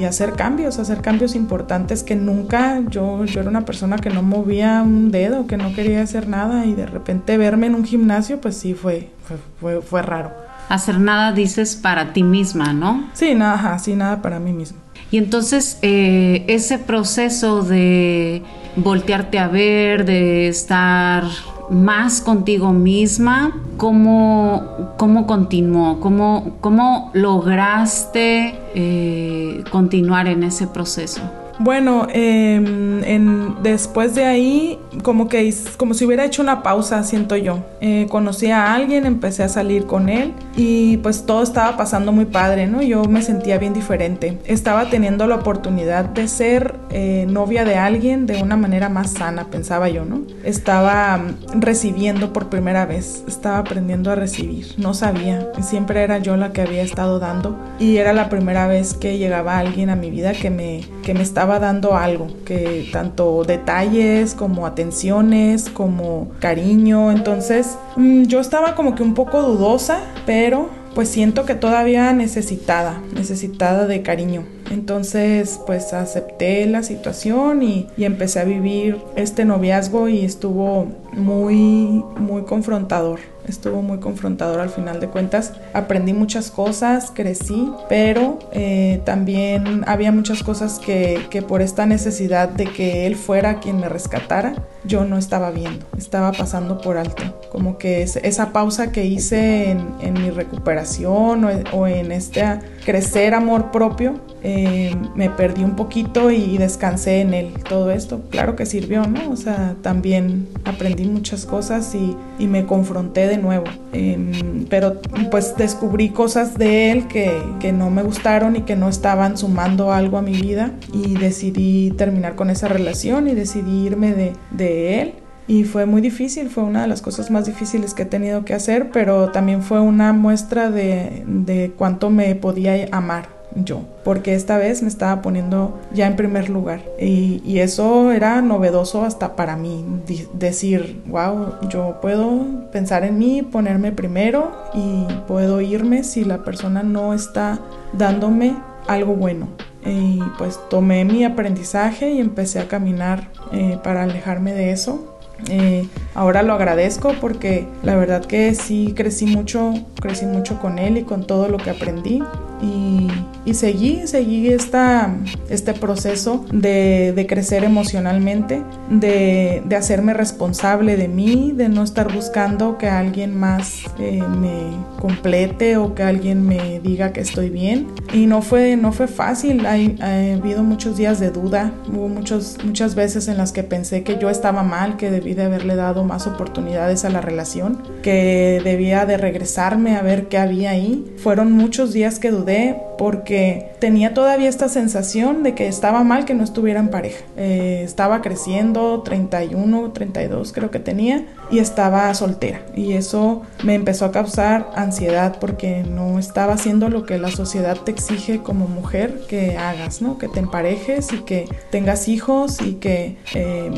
hacer 0.08 0.34
cambios, 0.34 0.78
hacer 0.78 1.02
cambios 1.02 1.36
importantes 1.36 2.04
que 2.04 2.16
nunca, 2.16 2.82
yo, 2.90 3.26
yo 3.26 3.42
era 3.42 3.50
una 3.50 3.66
persona 3.66 3.98
que 3.98 4.10
no 4.10 4.22
movía 4.22 4.84
un 4.84 5.10
dedo, 5.10 5.48
que 5.48 5.58
no 5.58 5.74
quería 5.74 6.02
hacer 6.02 6.28
nada 6.28 6.66
y 6.66 6.76
de 6.76 6.86
repente 6.86 7.38
verme 7.38 7.68
en 7.68 7.76
un 7.76 7.84
gimnasio, 7.84 8.40
pues 8.40 8.56
sí 8.56 8.74
fue, 8.74 9.10
fue, 9.24 9.38
fue, 9.60 9.82
fue 9.82 10.02
raro 10.02 10.45
hacer 10.70 11.00
nada 11.00 11.32
dices 11.32 11.76
para 11.76 12.14
ti 12.14 12.24
misma, 12.24 12.74
¿no? 12.74 13.10
Sí, 13.14 13.36
nada, 13.36 13.78
sí, 13.80 13.96
nada 13.96 14.22
para 14.22 14.40
mí 14.40 14.54
misma. 14.54 14.80
Y 15.12 15.18
entonces 15.18 15.78
eh, 15.82 16.46
ese 16.48 16.80
proceso 16.80 17.62
de 17.62 18.42
voltearte 18.76 19.40
a 19.40 19.48
ver, 19.48 20.06
de 20.06 20.48
estar 20.48 21.24
más 21.70 22.22
contigo 22.22 22.74
misma, 22.74 23.56
¿cómo, 23.78 24.94
cómo 24.98 25.26
continuó? 25.26 26.00
¿Cómo, 26.00 26.58
cómo 26.62 27.12
lograste 27.14 28.56
eh, 28.76 29.64
continuar 29.72 30.28
en 30.28 30.44
ese 30.44 30.68
proceso? 30.68 31.22
Bueno, 31.58 32.08
em, 32.12 33.62
después 33.64 34.14
de 34.14 34.26
ahí, 34.26 34.80
como 35.04 35.30
que 35.30 35.54
como 35.78 35.94
si 35.94 36.06
hubiera 36.06 36.26
hecho 36.26 36.42
una 36.42 36.64
pausa, 36.64 37.04
siento 37.04 37.36
yo. 37.36 37.60
Eh, 37.82 38.08
conocí 38.10 38.52
a 38.52 38.74
alguien, 38.74 39.06
empecé 39.06 39.44
a 39.44 39.50
salir 39.50 39.86
con 39.86 40.10
él 40.10 40.34
y 40.58 40.98
pues 40.98 41.26
todo 41.26 41.44
estaba 41.44 41.78
pasando 41.78 42.12
muy 42.12 42.26
padre, 42.26 42.68
¿no? 42.68 42.82
Yo 42.82 43.06
me 43.06 43.22
sentía 43.22 43.58
bien 43.58 43.74
diferente. 43.74 44.38
Estaba 44.46 44.90
teniendo 44.90 45.28
la 45.28 45.36
oportunidad 45.36 46.06
de 46.06 46.28
ser 46.28 46.76
eh, 46.92 47.26
novia 47.30 47.64
de 47.64 47.76
alguien 47.76 48.26
de 48.26 48.42
una 48.42 48.58
manera 48.58 48.90
más 48.90 49.12
sana, 49.12 49.46
pensaba 49.50 49.88
yo, 49.90 50.04
¿no? 50.04 50.22
Estaba 50.44 51.18
mm, 51.18 51.62
recibiendo 51.62 52.34
por 52.34 52.50
primera 52.50 52.86
vez, 52.86 53.24
estaba 53.28 53.60
aprendiendo 53.60 54.12
a 54.12 54.16
recibir. 54.16 54.68
No 54.78 54.94
sabía, 54.94 55.52
siempre 55.62 56.04
era 56.04 56.18
yo 56.18 56.36
la 56.36 56.52
que 56.52 56.62
había 56.62 56.84
estado 56.84 57.20
dando 57.20 57.58
y 57.80 57.98
era 57.98 58.14
la 58.14 58.30
primera 58.30 58.68
vez 58.68 58.94
que 58.94 59.18
llegaba 59.18 59.58
alguien 59.58 59.90
a 59.90 59.96
mi 59.96 60.10
vida 60.10 60.34
que 60.34 60.50
me, 60.50 60.82
que 61.04 61.14
me 61.14 61.22
estaba 61.22 61.45
dando 61.60 61.96
algo, 61.96 62.28
que 62.46 62.90
tanto 62.92 63.44
detalles 63.44 64.34
como 64.36 64.66
atenciones, 64.66 65.70
como 65.70 66.32
cariño. 66.40 67.12
Entonces 67.12 67.78
mm, 67.96 68.24
yo 68.24 68.40
estaba 68.40 68.76
como 68.76 68.96
que 68.96 69.04
un 69.04 69.14
poco 69.14 69.42
dudosa, 69.42 70.00
pero 70.26 70.70
pues 70.96 71.10
siento 71.10 71.46
que 71.46 71.56
todavía 71.56 72.14
necesitada, 72.14 73.02
necesitada 73.14 73.86
de 73.86 74.02
cariño. 74.02 74.46
Entonces, 74.72 75.60
pues 75.68 75.94
acepté 75.94 76.66
la 76.66 76.84
situación 76.84 77.62
y, 77.62 77.88
y, 77.98 78.06
empecé 78.06 78.40
a 78.40 78.46
vivir 78.46 78.98
este 79.16 79.46
noviazgo 79.46 80.08
y 80.08 80.24
estuvo 80.24 80.88
muy, 81.12 82.04
muy 82.18 82.44
confrontador 82.44 83.20
estuvo 83.48 83.82
muy 83.82 84.00
confrontador 84.00 84.60
al 84.60 84.70
final 84.70 85.00
de 85.00 85.08
cuentas. 85.08 85.54
Aprendí 85.74 86.14
muchas 86.14 86.52
cosas, 86.52 87.12
crecí, 87.14 87.72
pero 87.90 88.40
eh, 88.52 89.02
también 89.06 89.84
había 89.88 90.12
muchas 90.12 90.44
cosas 90.44 90.80
que, 90.80 91.44
por 91.48 91.62
esta 91.62 91.86
necesidad 91.86 92.50
de 92.50 92.66
que 92.66 93.08
él 93.08 93.16
fuera 93.16 93.60
quien 93.60 93.80
me 93.80 93.90
rescatara, 93.90 94.56
yo 94.84 95.06
no 95.06 95.18
estaba 95.18 95.52
viendo, 95.52 95.86
estaba 95.98 96.32
pasando 96.32 96.80
por 96.80 96.98
alto. 96.98 97.24
Como 97.52 97.78
que 97.78 98.04
esa 98.04 98.52
pausa 98.52 98.92
que 98.92 99.06
hice 99.06 99.72
en, 99.72 100.14
mi 100.14 100.30
recuperación 100.30 101.46
o 101.72 101.88
en 101.88 102.12
este 102.12 102.44
crecer 102.86 103.34
amor 103.34 103.72
propio, 103.72 104.20
eh, 104.48 104.96
me 105.16 105.32
perdí 105.32 105.64
un 105.64 105.76
poquito 105.76 106.30
y 106.30 106.60
descansé 106.60 107.22
en 107.22 107.34
él. 107.34 107.54
Todo 107.68 107.90
esto, 107.90 108.22
claro 108.30 108.56
que 108.56 108.68
sirvió, 108.68 109.08
¿no? 109.08 109.32
O 109.32 109.36
sea, 109.36 109.76
también 109.82 110.48
aprendí 110.66 111.06
muchas 111.06 111.48
cosas 111.48 111.96
y, 111.96 112.16
y 112.38 112.46
me 112.46 112.68
confronté 112.68 113.28
de 113.28 113.40
nuevo. 113.40 113.66
Em, 113.92 114.66
pero 114.70 115.02
pues 115.32 115.56
descubrí 115.58 116.10
cosas 116.10 116.60
de 116.60 116.92
él 116.92 117.08
que, 117.08 117.42
que, 117.60 117.72
no 117.72 117.90
me 117.90 118.04
gustaron 118.04 118.56
y 118.56 118.62
que 118.62 118.76
no 118.76 118.88
estaban 118.88 119.36
sumando 119.36 119.92
algo 119.92 120.20
a 120.20 120.22
mi 120.22 120.34
vida 120.34 120.74
y 120.94 121.16
decidí 121.16 121.90
terminar 121.98 122.36
con 122.36 122.52
esa 122.52 122.68
relación 122.68 123.28
y 123.28 123.34
decidí 123.34 123.88
irme 123.88 124.14
de, 124.14 124.34
de 124.52 125.02
él. 125.02 125.14
Y 125.48 125.64
fue 125.64 125.88
muy 125.88 126.02
difícil, 126.02 126.50
fue 126.50 126.64
una 126.64 126.84
de 126.84 126.88
las 126.88 127.02
cosas 127.02 127.32
más 127.32 127.48
difíciles 127.48 127.96
que 127.96 128.04
he 128.04 128.06
tenido 128.06 128.46
que 128.46 128.54
hacer, 128.54 128.92
pero 128.92 129.30
también 129.32 129.64
fue 129.64 129.80
una 129.80 130.14
muestra 130.14 130.70
de, 130.70 131.24
de 131.26 131.74
cuánto 131.76 132.12
me 132.12 132.36
podía 132.36 132.88
amar 132.92 133.35
yo, 133.56 133.82
porque 134.04 134.36
esta 134.36 134.58
vez 134.58 134.82
me 134.82 134.88
estaba 134.88 135.22
poniendo 135.22 135.80
ya 135.94 136.08
en 136.08 136.16
primer 136.16 136.50
lugar. 136.50 136.82
Y, 137.00 137.42
y 137.46 137.60
eso 137.60 138.12
era 138.12 138.42
novedoso 138.42 139.04
hasta 139.06 139.36
para 139.36 139.56
mí, 139.56 139.86
decir, 140.34 141.02
wow, 141.08 141.68
yo 141.70 142.00
puedo 142.02 142.70
pensar 142.72 143.04
en 143.04 143.18
mí, 143.18 143.42
ponerme 143.42 143.92
primero 143.92 144.52
y 144.74 145.06
puedo 145.28 145.62
irme 145.62 146.04
si 146.04 146.26
la 146.26 146.44
persona 146.44 146.84
no 146.84 147.14
está 147.14 147.60
dándome 147.94 148.56
algo 148.88 149.14
bueno. 149.14 149.48
Y 149.86 150.20
pues 150.38 150.60
tomé 150.70 151.06
mi 151.06 151.24
aprendizaje 151.24 152.10
y 152.10 152.20
empecé 152.20 152.60
a 152.60 152.68
caminar 152.68 153.30
eh, 153.52 153.78
para 153.84 154.04
alejarme 154.04 154.54
de 154.54 154.72
eso. 154.72 155.16
Eh, 155.50 155.88
ahora 156.16 156.42
lo 156.44 156.54
agradezco 156.54 157.14
porque 157.20 157.68
la 157.84 157.96
verdad 157.96 158.26
que 158.26 158.56
sí 158.56 158.94
crecí 158.96 159.28
mucho, 159.28 159.74
crecí 160.02 160.26
mucho 160.26 160.60
con 160.60 160.80
él 160.80 160.98
y 160.98 161.04
con 161.04 161.28
todo 161.28 161.50
lo 161.50 161.58
que 161.58 161.70
aprendí 161.70 162.24
y 162.62 163.08
y 163.46 163.54
seguí, 163.54 164.08
seguí 164.08 164.48
esta, 164.48 165.16
este 165.50 165.74
proceso 165.74 166.46
de, 166.52 167.14
de 167.16 167.28
crecer 167.28 167.64
emocionalmente, 167.64 168.64
de, 168.90 169.62
de, 169.64 169.76
hacerme 169.76 170.16
responsable 170.16 170.98
de 170.98 171.08
mí, 171.08 171.54
de 171.56 171.70
no 171.70 171.84
estar 171.84 172.12
buscando 172.12 172.80
que 172.80 172.90
alguien 172.90 173.38
más 173.38 173.84
eh, 174.00 174.24
me 174.24 174.72
complete 175.00 175.78
o 175.78 175.94
que 175.94 176.02
alguien 176.02 176.46
me 176.46 176.80
diga 176.80 177.14
que 177.14 177.22
estoy 177.22 177.50
bien. 177.50 177.88
Y 178.14 178.26
no 178.26 178.42
fue, 178.42 178.78
no 178.78 178.92
fue 178.92 179.08
fácil, 179.08 179.66
ha 179.68 179.74
habido 179.74 180.64
muchos 180.64 180.98
días 180.98 181.20
de 181.20 181.30
duda, 181.30 181.72
hubo 181.94 182.08
muchos, 182.08 182.58
muchas 182.64 182.96
veces 182.96 183.28
en 183.28 183.38
las 183.38 183.52
que 183.52 183.62
pensé 183.62 184.04
que 184.04 184.18
yo 184.18 184.32
estaba 184.32 184.64
mal, 184.64 184.98
que 184.98 185.12
debí 185.12 185.36
de 185.36 185.44
haberle 185.44 185.76
dado 185.76 186.04
más 186.04 186.26
oportunidades 186.26 187.06
a 187.06 187.10
la 187.10 187.22
relación, 187.22 187.84
que 188.02 188.60
debía 188.64 189.06
de 189.06 189.18
regresarme 189.18 189.96
a 189.96 190.02
ver 190.02 190.30
qué 190.30 190.40
había 190.40 190.72
ahí. 190.72 191.06
Fueron 191.18 191.52
muchos 191.52 191.94
días 191.94 192.18
que 192.18 192.32
dudé 192.32 192.82
porque 192.98 193.72
tenía 193.80 194.14
todavía 194.14 194.50
esta 194.50 194.70
sensación 194.70 195.44
de 195.44 195.56
que 195.56 195.68
estaba 195.68 196.04
mal 196.04 196.26
que 196.26 196.34
no 196.34 196.44
estuviera 196.44 196.80
en 196.80 196.90
pareja. 196.90 197.24
Eh, 197.38 197.82
estaba 197.84 198.22
creciendo, 198.22 199.02
31, 199.02 199.92
32 199.92 200.54
creo 200.54 200.72
que 200.72 200.80
tenía, 200.80 201.26
y 201.52 201.60
estaba 201.60 202.14
soltera. 202.14 202.62
Y 202.76 202.94
eso 202.94 203.44
me 203.64 203.76
empezó 203.76 204.06
a 204.06 204.12
causar 204.12 204.72
ansiedad 204.76 205.38
porque 205.40 205.84
no 205.84 206.20
estaba 206.20 206.54
haciendo 206.54 206.90
lo 206.90 207.06
que 207.06 207.18
la 207.18 207.32
sociedad 207.32 207.78
te 207.78 207.92
exige 207.92 208.40
como 208.40 208.68
mujer 208.68 209.22
que 209.28 209.58
hagas, 209.58 210.02
¿no? 210.02 210.18
Que 210.18 210.28
te 210.28 210.40
emparejes 210.40 211.12
y 211.14 211.20
que 211.20 211.48
tengas 211.72 212.08
hijos 212.08 212.62
y 212.62 212.74
que 212.76 213.18
eh, 213.34 213.72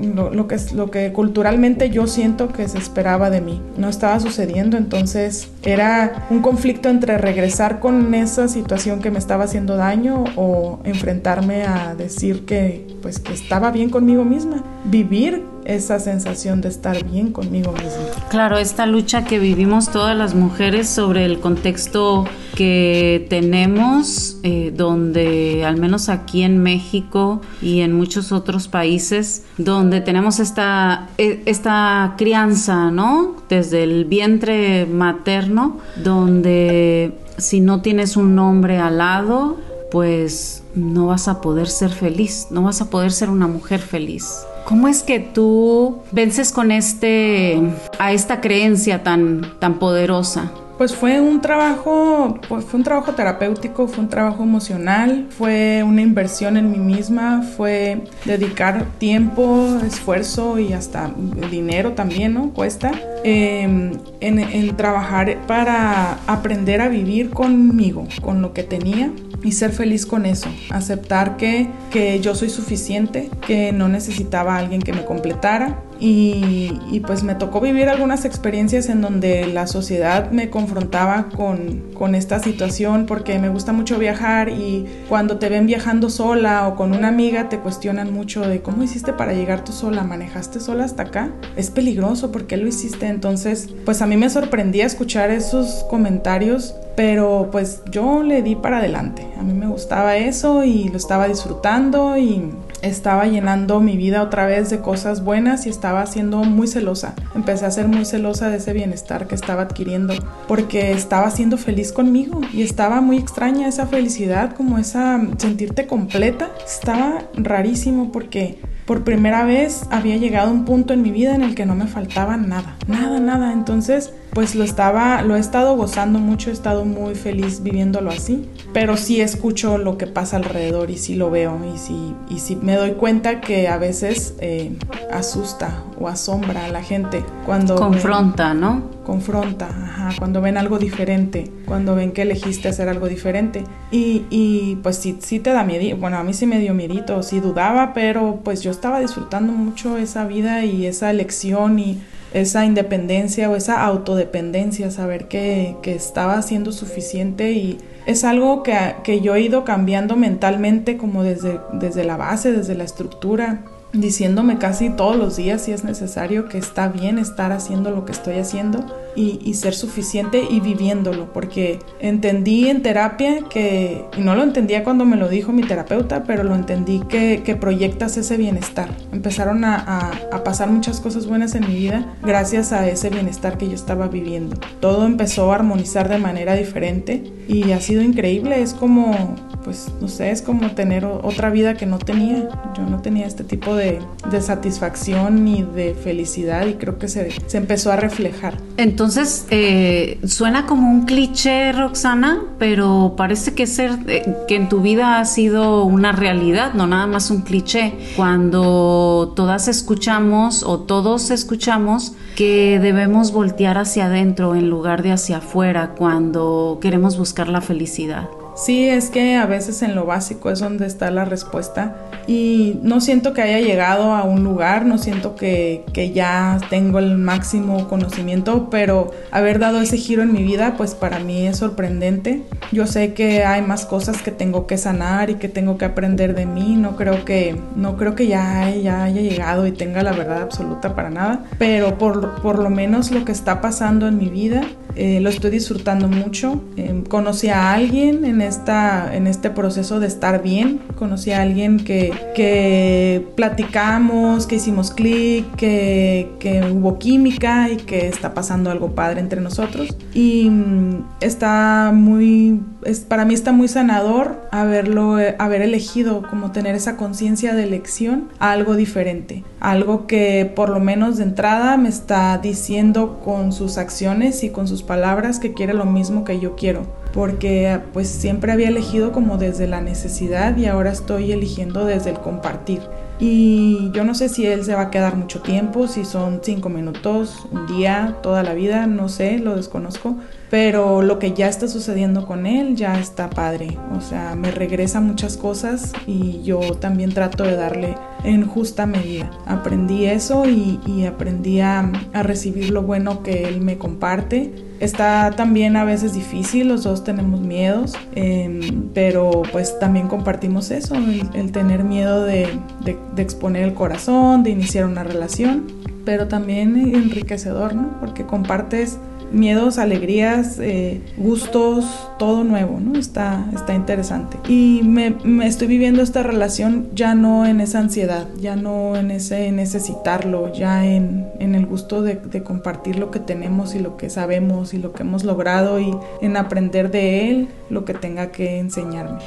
lo, 0.00 0.46
que 0.48 0.56
lo 0.74 0.90
que 0.90 1.12
culturalmente 1.12 1.90
yo 1.90 2.06
siento 2.06 2.48
que 2.48 2.68
se 2.68 2.78
esperaba 2.78 3.30
de 3.30 3.40
mí. 3.40 3.60
No 3.76 3.88
estaba 3.88 4.20
sucediendo, 4.20 4.76
entonces 4.76 5.48
era 5.62 6.26
un 6.30 6.40
conflicto 6.40 6.88
entre 6.88 7.18
regresar 7.18 7.80
con 7.80 8.14
esa 8.14 8.48
situación 8.52 9.00
que 9.00 9.10
me 9.10 9.18
estaba 9.18 9.44
haciendo 9.44 9.76
daño 9.76 10.24
o 10.36 10.78
enfrentarme 10.84 11.64
a 11.64 11.94
decir 11.94 12.44
que 12.44 12.86
pues 13.02 13.18
que 13.18 13.32
estaba 13.32 13.72
bien 13.72 13.90
conmigo 13.90 14.24
misma, 14.24 14.62
vivir 14.84 15.42
esa 15.64 15.98
sensación 15.98 16.60
de 16.60 16.68
estar 16.68 17.04
bien 17.04 17.32
conmigo 17.32 17.72
misma. 17.72 18.28
Claro, 18.30 18.58
esta 18.58 18.86
lucha 18.86 19.24
que 19.24 19.38
vivimos 19.38 19.90
todas 19.90 20.16
las 20.16 20.34
mujeres 20.34 20.88
sobre 20.88 21.24
el 21.24 21.40
contexto 21.40 22.24
que 22.56 23.26
tenemos, 23.30 24.38
eh, 24.42 24.72
donde 24.76 25.64
al 25.64 25.76
menos 25.78 26.08
aquí 26.08 26.42
en 26.42 26.58
México 26.58 27.40
y 27.60 27.80
en 27.80 27.92
muchos 27.92 28.32
otros 28.32 28.68
países, 28.68 29.44
donde 29.56 30.00
tenemos 30.00 30.40
esta, 30.40 31.08
e, 31.18 31.42
esta 31.46 32.14
crianza, 32.18 32.90
¿no? 32.90 33.36
Desde 33.48 33.84
el 33.84 34.04
vientre 34.04 34.86
materno, 34.86 35.78
donde 35.96 37.21
si 37.38 37.60
no 37.60 37.82
tienes 37.82 38.16
un 38.16 38.38
hombre 38.38 38.78
al 38.78 38.98
lado, 38.98 39.58
pues 39.90 40.62
no 40.74 41.06
vas 41.06 41.28
a 41.28 41.40
poder 41.40 41.68
ser 41.68 41.90
feliz, 41.90 42.48
no 42.50 42.62
vas 42.62 42.80
a 42.80 42.90
poder 42.90 43.12
ser 43.12 43.28
una 43.28 43.46
mujer 43.46 43.80
feliz. 43.80 44.44
¿Cómo 44.64 44.88
es 44.88 45.02
que 45.02 45.20
tú 45.20 45.98
vences 46.12 46.52
con 46.52 46.70
este 46.70 47.60
a 47.98 48.12
esta 48.12 48.40
creencia 48.40 49.02
tan 49.02 49.58
tan 49.58 49.78
poderosa? 49.78 50.50
Pues 50.78 50.94
fue 50.94 51.20
un 51.20 51.40
trabajo, 51.40 52.40
pues 52.48 52.64
fue 52.64 52.78
un 52.78 52.84
trabajo 52.84 53.12
terapéutico, 53.12 53.86
fue 53.86 54.02
un 54.02 54.08
trabajo 54.08 54.42
emocional, 54.42 55.26
fue 55.30 55.84
una 55.86 56.00
inversión 56.00 56.56
en 56.56 56.72
mí 56.72 56.78
misma, 56.78 57.42
fue 57.42 58.04
dedicar 58.24 58.86
tiempo, 58.98 59.78
esfuerzo 59.86 60.58
y 60.58 60.72
hasta 60.72 61.10
dinero 61.50 61.92
también, 61.92 62.34
¿no? 62.34 62.50
Cuesta 62.50 62.90
em, 63.22 63.92
en, 64.22 64.76
trabajar 64.76 65.46
para 65.46 66.18
aprender 66.26 66.80
a 66.80 66.88
vivir 66.88 67.30
conmigo, 67.30 68.06
con 68.20 68.42
lo 68.42 68.52
que 68.52 68.62
tenía 68.62 69.10
y 69.42 69.52
ser 69.52 69.72
feliz 69.72 70.06
con 70.06 70.24
eso, 70.24 70.48
aceptar 70.70 71.36
que, 71.36 71.68
que 71.90 72.20
yo 72.20 72.34
soy 72.34 72.48
suficiente, 72.48 73.30
que 73.46 73.72
no 73.72 73.88
necesitaba 73.88 74.54
a 74.56 74.58
alguien 74.58 74.80
que 74.80 74.92
me 74.92 75.04
completara. 75.04 75.82
Y, 76.04 76.80
y, 76.90 76.98
pues 76.98 77.22
me 77.22 77.36
tocó 77.36 77.60
vivir 77.60 77.88
algunas 77.88 78.24
experiencias 78.24 78.88
en 78.88 79.00
donde 79.00 79.46
la 79.46 79.68
sociedad 79.68 80.32
me 80.32 80.50
confrontaba 80.50 81.28
con, 81.28 81.92
con 81.94 82.16
esta 82.16 82.40
situación 82.40 83.06
porque 83.06 83.38
me 83.38 83.48
gusta 83.48 83.72
mucho 83.72 84.00
viajar 84.00 84.48
y 84.48 84.84
cuando 85.08 85.38
te 85.38 85.48
ven 85.48 85.66
viajando 85.66 86.10
sola 86.10 86.66
o 86.66 86.74
con 86.74 86.92
una 86.92 87.06
amiga 87.06 87.48
te 87.48 87.60
cuestionan 87.60 88.12
mucho 88.12 88.40
de 88.40 88.62
cómo 88.62 88.82
hiciste 88.82 89.12
para 89.12 89.32
llegar 89.32 89.62
tú 89.62 89.70
sola, 89.70 90.02
manejaste 90.02 90.58
sola 90.58 90.82
hasta 90.82 91.04
acá, 91.04 91.30
es 91.54 91.70
peligroso, 91.70 92.32
¿por 92.32 92.48
qué 92.48 92.56
lo 92.56 92.66
hiciste? 92.66 93.06
Entonces 93.06 93.68
pues 93.84 94.02
a 94.02 94.06
mí 94.08 94.11
me 94.16 94.30
sorprendía 94.30 94.86
escuchar 94.86 95.30
esos 95.30 95.84
comentarios 95.90 96.74
pero 96.96 97.48
pues 97.50 97.82
yo 97.90 98.22
le 98.22 98.42
di 98.42 98.56
para 98.56 98.78
adelante. 98.78 99.26
A 99.38 99.42
mí 99.42 99.52
me 99.52 99.66
gustaba 99.66 100.16
eso 100.16 100.64
y 100.64 100.88
lo 100.88 100.96
estaba 100.96 101.28
disfrutando 101.28 102.16
y 102.16 102.50
estaba 102.82 103.26
llenando 103.26 103.80
mi 103.80 103.96
vida 103.96 104.22
otra 104.22 104.46
vez 104.46 104.70
de 104.70 104.80
cosas 104.80 105.24
buenas 105.24 105.66
y 105.66 105.70
estaba 105.70 106.04
siendo 106.06 106.38
muy 106.44 106.66
celosa. 106.66 107.14
Empecé 107.34 107.66
a 107.66 107.70
ser 107.70 107.88
muy 107.88 108.04
celosa 108.04 108.50
de 108.50 108.56
ese 108.56 108.72
bienestar 108.72 109.26
que 109.26 109.34
estaba 109.34 109.62
adquiriendo 109.62 110.14
porque 110.48 110.92
estaba 110.92 111.30
siendo 111.30 111.56
feliz 111.56 111.92
conmigo 111.92 112.40
y 112.52 112.62
estaba 112.62 113.00
muy 113.00 113.18
extraña 113.18 113.68
esa 113.68 113.86
felicidad, 113.86 114.54
como 114.54 114.78
esa 114.78 115.20
sentirte 115.38 115.86
completa. 115.86 116.50
Estaba 116.66 117.22
rarísimo 117.34 118.12
porque 118.12 118.58
por 118.86 119.04
primera 119.04 119.44
vez 119.44 119.84
había 119.90 120.16
llegado 120.16 120.50
un 120.50 120.64
punto 120.64 120.92
en 120.92 121.02
mi 121.02 121.10
vida 121.10 121.34
en 121.34 121.42
el 121.42 121.54
que 121.54 121.66
no 121.66 121.74
me 121.74 121.86
faltaba 121.86 122.36
nada, 122.36 122.76
nada, 122.86 123.20
nada. 123.20 123.52
Entonces, 123.52 124.12
pues 124.32 124.54
lo 124.54 124.64
estaba, 124.64 125.22
lo 125.22 125.36
he 125.36 125.40
estado 125.40 125.76
gozando 125.76 126.18
mucho, 126.18 126.50
he 126.50 126.52
estado 126.52 126.84
muy 126.84 127.14
feliz 127.14 127.62
viviéndolo 127.62 128.10
así, 128.10 128.48
pero 128.72 128.96
sí 128.96 129.20
escucho 129.20 129.78
lo 129.78 129.98
que 129.98 130.06
pasa 130.06 130.36
alrededor 130.36 130.90
y 130.90 130.98
sí 130.98 131.14
lo 131.14 131.30
veo 131.30 131.60
y 131.74 131.78
sí, 131.78 132.14
y 132.28 132.38
sí 132.38 132.56
me 132.56 132.76
doy 132.76 132.92
cuenta 132.92 133.40
que 133.40 133.68
a 133.68 133.78
veces 133.78 134.34
eh, 134.40 134.76
asusta 135.10 135.84
o 136.02 136.08
asombra 136.08 136.64
a 136.64 136.68
la 136.68 136.82
gente 136.82 137.24
cuando... 137.46 137.76
Confronta, 137.76 138.54
¿no? 138.54 138.90
Confronta, 139.04 139.68
ajá, 139.68 140.10
cuando 140.18 140.40
ven 140.40 140.56
algo 140.56 140.78
diferente, 140.78 141.50
cuando 141.66 141.94
ven 141.94 142.12
que 142.12 142.22
elegiste 142.22 142.68
hacer 142.68 142.88
algo 142.88 143.08
diferente. 143.08 143.64
Y, 143.90 144.24
y 144.30 144.76
pues 144.82 144.96
sí, 144.96 145.18
sí 145.20 145.40
te 145.40 145.50
da 145.50 145.64
miedo, 145.64 145.96
bueno, 145.96 146.18
a 146.18 146.24
mí 146.24 146.34
sí 146.34 146.46
me 146.46 146.58
dio 146.58 146.74
miedito, 146.74 147.22
sí 147.22 147.40
dudaba, 147.40 147.94
pero 147.94 148.40
pues 148.44 148.62
yo 148.62 148.70
estaba 148.70 149.00
disfrutando 149.00 149.52
mucho 149.52 149.96
esa 149.96 150.24
vida 150.24 150.64
y 150.64 150.86
esa 150.86 151.10
elección 151.10 151.78
y 151.78 152.00
esa 152.32 152.64
independencia 152.64 153.50
o 153.50 153.56
esa 153.56 153.84
autodependencia, 153.84 154.90
saber 154.90 155.28
que, 155.28 155.76
que 155.82 155.94
estaba 155.94 156.40
siendo 156.42 156.72
suficiente 156.72 157.52
y 157.52 157.78
es 158.06 158.24
algo 158.24 158.62
que, 158.62 158.76
que, 159.04 159.20
yo 159.20 159.34
he 159.34 159.42
ido 159.42 159.64
cambiando 159.64 160.16
mentalmente 160.16 160.96
como 160.96 161.22
desde, 161.22 161.60
desde 161.72 162.04
la 162.04 162.16
base, 162.16 162.52
desde 162.52 162.74
la 162.74 162.84
estructura 162.84 163.64
diciéndome 163.92 164.58
casi 164.58 164.90
todos 164.90 165.16
los 165.16 165.36
días 165.36 165.62
si 165.62 165.72
es 165.72 165.84
necesario 165.84 166.48
que 166.48 166.58
está 166.58 166.88
bien 166.88 167.18
estar 167.18 167.52
haciendo 167.52 167.90
lo 167.90 168.04
que 168.04 168.12
estoy 168.12 168.38
haciendo 168.38 168.84
y, 169.14 169.54
ser 169.54 169.74
suficiente 169.74 170.44
y 170.50 170.60
viviéndolo, 170.60 171.32
porque 171.32 171.78
entendí 172.00 172.68
en 172.68 172.82
terapia 172.82 173.40
que, 173.48 174.04
y 174.16 174.20
no 174.22 174.34
lo 174.34 174.42
entendía 174.42 174.82
cuando 174.82 175.04
me 175.04 175.16
lo 175.16 175.28
dijo 175.28 175.52
mi 175.52 175.62
terapeuta, 175.62 176.24
pero 176.24 176.42
lo 176.42 176.54
entendí 176.54 177.00
que, 177.08 177.42
que 177.44 177.54
proyectas 177.54 178.16
ese 178.16 178.36
bienestar. 178.36 178.88
Empezaron 179.12 179.64
a, 179.64 180.10
a, 180.32 180.42
pasar 180.42 180.70
muchas 180.70 181.00
cosas 181.00 181.26
buenas 181.26 181.54
en 181.54 181.68
mi 181.68 181.74
vida 181.74 182.16
gracias 182.22 182.72
a 182.72 182.88
ese 182.88 183.10
bienestar 183.10 183.58
que 183.58 183.68
yo 183.68 183.74
estaba 183.74 184.08
viviendo. 184.08 184.56
Todo 184.80 185.06
empezó 185.06 185.52
a 185.52 185.56
armonizar 185.56 186.08
de 186.08 186.18
manera 186.18 186.54
diferente 186.54 187.22
y 187.46 187.72
ha 187.72 187.80
sido 187.80 188.02
increíble, 188.02 188.62
es 188.62 188.74
como 188.74 189.36
pues 189.62 189.88
no 190.00 190.08
sé, 190.08 190.30
es 190.30 190.42
como 190.42 190.72
tener 190.72 191.04
otra 191.04 191.50
vida 191.50 191.74
que 191.74 191.86
no 191.86 191.98
tenía. 191.98 192.48
Yo 192.76 192.82
no 192.84 193.00
tenía 193.00 193.26
este 193.26 193.44
tipo 193.44 193.74
de, 193.74 194.00
de 194.30 194.40
satisfacción 194.40 195.44
ni 195.44 195.62
de 195.62 195.94
felicidad 195.94 196.66
y 196.66 196.74
creo 196.74 196.98
que 196.98 197.08
se, 197.08 197.30
se 197.46 197.58
empezó 197.58 197.92
a 197.92 197.96
reflejar. 197.96 198.56
Entonces, 198.82 199.46
eh, 199.50 200.18
suena 200.26 200.66
como 200.66 200.90
un 200.90 201.06
cliché, 201.06 201.70
Roxana, 201.70 202.42
pero 202.58 203.14
parece 203.16 203.54
que, 203.54 203.68
ser, 203.68 203.96
eh, 204.08 204.24
que 204.48 204.56
en 204.56 204.68
tu 204.68 204.80
vida 204.80 205.20
ha 205.20 205.24
sido 205.24 205.84
una 205.84 206.10
realidad, 206.10 206.74
no 206.74 206.88
nada 206.88 207.06
más 207.06 207.30
un 207.30 207.42
cliché. 207.42 207.94
Cuando 208.16 209.34
todas 209.36 209.68
escuchamos 209.68 210.64
o 210.64 210.80
todos 210.80 211.30
escuchamos 211.30 212.14
que 212.34 212.80
debemos 212.80 213.30
voltear 213.30 213.78
hacia 213.78 214.06
adentro 214.06 214.56
en 214.56 214.68
lugar 214.68 215.04
de 215.04 215.12
hacia 215.12 215.36
afuera 215.36 215.94
cuando 215.96 216.78
queremos 216.80 217.16
buscar 217.16 217.46
la 217.46 217.60
felicidad. 217.60 218.28
Sí, 218.54 218.88
es 218.88 219.08
que 219.08 219.36
a 219.36 219.46
veces 219.46 219.82
en 219.82 219.94
lo 219.94 220.04
básico 220.04 220.50
es 220.50 220.60
donde 220.60 220.86
está 220.86 221.10
la 221.10 221.24
respuesta 221.24 221.96
y 222.26 222.78
no 222.82 223.00
siento 223.00 223.32
que 223.32 223.42
haya 223.42 223.60
llegado 223.60 224.14
a 224.14 224.24
un 224.24 224.44
lugar, 224.44 224.84
no 224.84 224.98
siento 224.98 225.34
que, 225.34 225.84
que, 225.92 226.12
ya 226.12 226.58
tengo 226.68 226.98
el 226.98 227.16
máximo 227.16 227.88
conocimiento, 227.88 228.68
pero 228.70 229.10
haber 229.30 229.58
dado 229.58 229.80
ese 229.80 229.96
giro 229.96 230.22
en 230.22 230.32
mi 230.32 230.42
vida 230.42 230.74
pues 230.76 230.94
para 230.94 231.18
mí 231.18 231.46
es 231.46 231.56
sorprendente. 231.56 232.42
Yo 232.70 232.86
sé 232.86 233.14
que 233.14 233.44
hay 233.44 233.62
más 233.62 233.86
cosas 233.86 234.20
que 234.22 234.30
tengo 234.30 234.66
que 234.66 234.76
sanar 234.76 235.30
y 235.30 235.36
que 235.36 235.48
tengo 235.48 235.78
que 235.78 235.86
aprender 235.86 236.34
de 236.34 236.46
mí, 236.46 236.76
no 236.76 236.96
creo 236.96 237.24
que, 237.24 237.56
no 237.74 237.96
creo 237.96 238.14
que 238.14 238.26
ya, 238.26 238.70
ya 238.70 239.04
haya 239.04 239.22
llegado 239.22 239.66
y 239.66 239.72
tenga 239.72 240.02
la 240.02 240.12
verdad 240.12 240.42
absoluta 240.42 240.94
para 240.94 241.08
nada, 241.08 241.44
pero 241.58 241.96
por, 241.96 242.42
por 242.42 242.58
lo 242.58 242.68
menos 242.68 243.10
lo 243.10 243.24
que 243.24 243.32
está 243.32 243.60
pasando 243.60 244.06
en 244.06 244.18
mi 244.18 244.28
vida 244.28 244.62
eh, 244.94 245.20
lo 245.20 245.30
estoy 245.30 245.50
disfrutando 245.50 246.08
mucho. 246.08 246.62
Eh, 246.76 247.02
conocí 247.08 247.48
a 247.48 247.72
alguien 247.72 248.24
en 248.24 248.41
esta, 248.42 249.14
en 249.14 249.26
este 249.26 249.50
proceso 249.50 250.00
de 250.00 250.06
estar 250.06 250.42
bien. 250.42 250.80
Conocí 250.96 251.32
a 251.32 251.42
alguien 251.42 251.78
que, 251.78 252.12
que 252.34 253.26
platicamos, 253.36 254.46
que 254.46 254.56
hicimos 254.56 254.90
clic, 254.90 255.54
que, 255.56 256.30
que, 256.38 256.62
hubo 256.72 256.98
química 256.98 257.70
y 257.70 257.76
que 257.76 258.08
está 258.08 258.34
pasando 258.34 258.70
algo 258.70 258.94
padre 258.94 259.20
entre 259.20 259.40
nosotros. 259.40 259.96
Y 260.14 260.50
mm, 260.50 261.04
está 261.20 261.92
muy, 261.94 262.60
es, 262.84 263.00
para 263.00 263.24
mí 263.24 263.34
está 263.34 263.52
muy 263.52 263.68
sanador 263.68 264.48
haberlo, 264.50 265.16
haber 265.38 265.62
elegido 265.62 266.22
como 266.28 266.52
tener 266.52 266.74
esa 266.74 266.96
conciencia 266.96 267.54
de 267.54 267.64
elección 267.64 268.28
a 268.38 268.52
algo 268.52 268.76
diferente. 268.76 269.44
Algo 269.60 270.06
que 270.06 270.50
por 270.54 270.68
lo 270.68 270.80
menos 270.80 271.16
de 271.16 271.24
entrada 271.24 271.76
me 271.76 271.88
está 271.88 272.38
diciendo 272.38 273.20
con 273.24 273.52
sus 273.52 273.78
acciones 273.78 274.44
y 274.44 274.50
con 274.50 274.68
sus 274.68 274.82
palabras 274.82 275.38
que 275.38 275.52
quiere 275.52 275.74
lo 275.74 275.84
mismo 275.84 276.24
que 276.24 276.40
yo 276.40 276.56
quiero 276.56 277.01
porque 277.12 277.80
pues 277.92 278.08
siempre 278.08 278.52
había 278.52 278.68
elegido 278.68 279.12
como 279.12 279.36
desde 279.36 279.66
la 279.66 279.80
necesidad 279.80 280.56
y 280.56 280.66
ahora 280.66 280.92
estoy 280.92 281.32
eligiendo 281.32 281.84
desde 281.84 282.10
el 282.10 282.18
compartir. 282.18 282.80
Y 283.18 283.90
yo 283.92 284.04
no 284.04 284.14
sé 284.14 284.28
si 284.28 284.46
él 284.46 284.64
se 284.64 284.74
va 284.74 284.82
a 284.82 284.90
quedar 284.90 285.16
mucho 285.16 285.42
tiempo, 285.42 285.86
si 285.86 286.04
son 286.04 286.40
cinco 286.42 286.68
minutos, 286.68 287.46
un 287.52 287.66
día, 287.66 288.16
toda 288.22 288.42
la 288.42 288.54
vida, 288.54 288.86
no 288.86 289.08
sé, 289.08 289.38
lo 289.38 289.54
desconozco. 289.54 290.16
Pero 290.52 291.00
lo 291.00 291.18
que 291.18 291.32
ya 291.32 291.48
está 291.48 291.66
sucediendo 291.66 292.26
con 292.26 292.44
él 292.44 292.76
ya 292.76 293.00
está 293.00 293.30
padre. 293.30 293.78
O 293.96 294.02
sea, 294.02 294.34
me 294.34 294.50
regresa 294.50 295.00
muchas 295.00 295.38
cosas 295.38 295.94
y 296.06 296.42
yo 296.42 296.60
también 296.74 297.14
trato 297.14 297.44
de 297.44 297.56
darle 297.56 297.94
en 298.22 298.46
justa 298.46 298.84
medida. 298.84 299.30
Aprendí 299.46 300.04
eso 300.04 300.44
y, 300.46 301.06
aprendí 301.06 301.60
a, 301.60 301.90
recibir 302.12 302.68
lo 302.68 302.82
bueno 302.82 303.22
que 303.22 303.44
él 303.44 303.62
me 303.62 303.78
comparte. 303.78 304.52
Está 304.78 305.30
también 305.30 305.74
a 305.74 305.84
veces 305.84 306.12
difícil, 306.12 306.68
los 306.68 306.82
dos 306.82 307.02
tenemos 307.02 307.40
miedos, 307.40 307.94
em, 308.14 308.90
pero 308.92 309.44
pues 309.52 309.78
también 309.78 310.06
compartimos 310.06 310.70
eso, 310.70 310.96
el, 311.32 311.50
tener 311.52 311.82
miedo 311.82 312.24
de, 312.24 312.46
de 312.84 313.22
exponer 313.22 313.62
el 313.62 313.72
corazón, 313.72 314.42
de 314.42 314.50
iniciar 314.50 314.84
una 314.84 315.02
relación, 315.02 315.64
pero 316.04 316.28
también 316.28 316.76
enriquecedor, 316.76 317.74
¿no? 317.74 317.88
Porque 318.00 318.26
compartes 318.26 318.98
miedos, 319.32 319.78
alegrías, 319.78 320.58
eh, 320.60 321.00
gustos, 321.16 321.84
todo 322.18 322.44
nuevo, 322.44 322.78
¿no? 322.80 322.98
Está, 322.98 323.46
está 323.54 323.74
interesante. 323.74 324.38
Y 324.48 324.82
me, 324.84 325.16
estoy 325.46 325.68
viviendo 325.68 326.02
esta 326.02 326.22
relación 326.22 326.88
ya 326.94 327.14
no 327.14 327.46
en 327.46 327.60
esa 327.60 327.80
ansiedad, 327.80 328.28
ya 328.40 328.56
no 328.56 328.96
en 328.96 329.10
ese 329.10 329.50
necesitarlo, 329.52 330.52
ya 330.52 330.86
en, 330.86 331.26
en 331.40 331.54
el 331.54 331.66
gusto 331.66 332.02
de, 332.02 332.16
de, 332.16 332.42
compartir 332.42 332.98
lo 332.98 333.10
que 333.10 333.20
tenemos 333.20 333.74
y 333.74 333.78
lo 333.78 333.96
que 333.96 334.10
sabemos 334.10 334.74
y 334.74 334.78
lo 334.78 334.92
que 334.92 335.02
hemos 335.02 335.24
logrado 335.24 335.80
y 335.80 335.96
en 336.20 336.36
aprender 336.36 336.90
de 336.90 337.30
él 337.30 337.48
lo 337.70 337.84
que 337.84 337.94
tenga 337.94 338.28
que 338.28 338.58
enseñarme. 338.58 339.18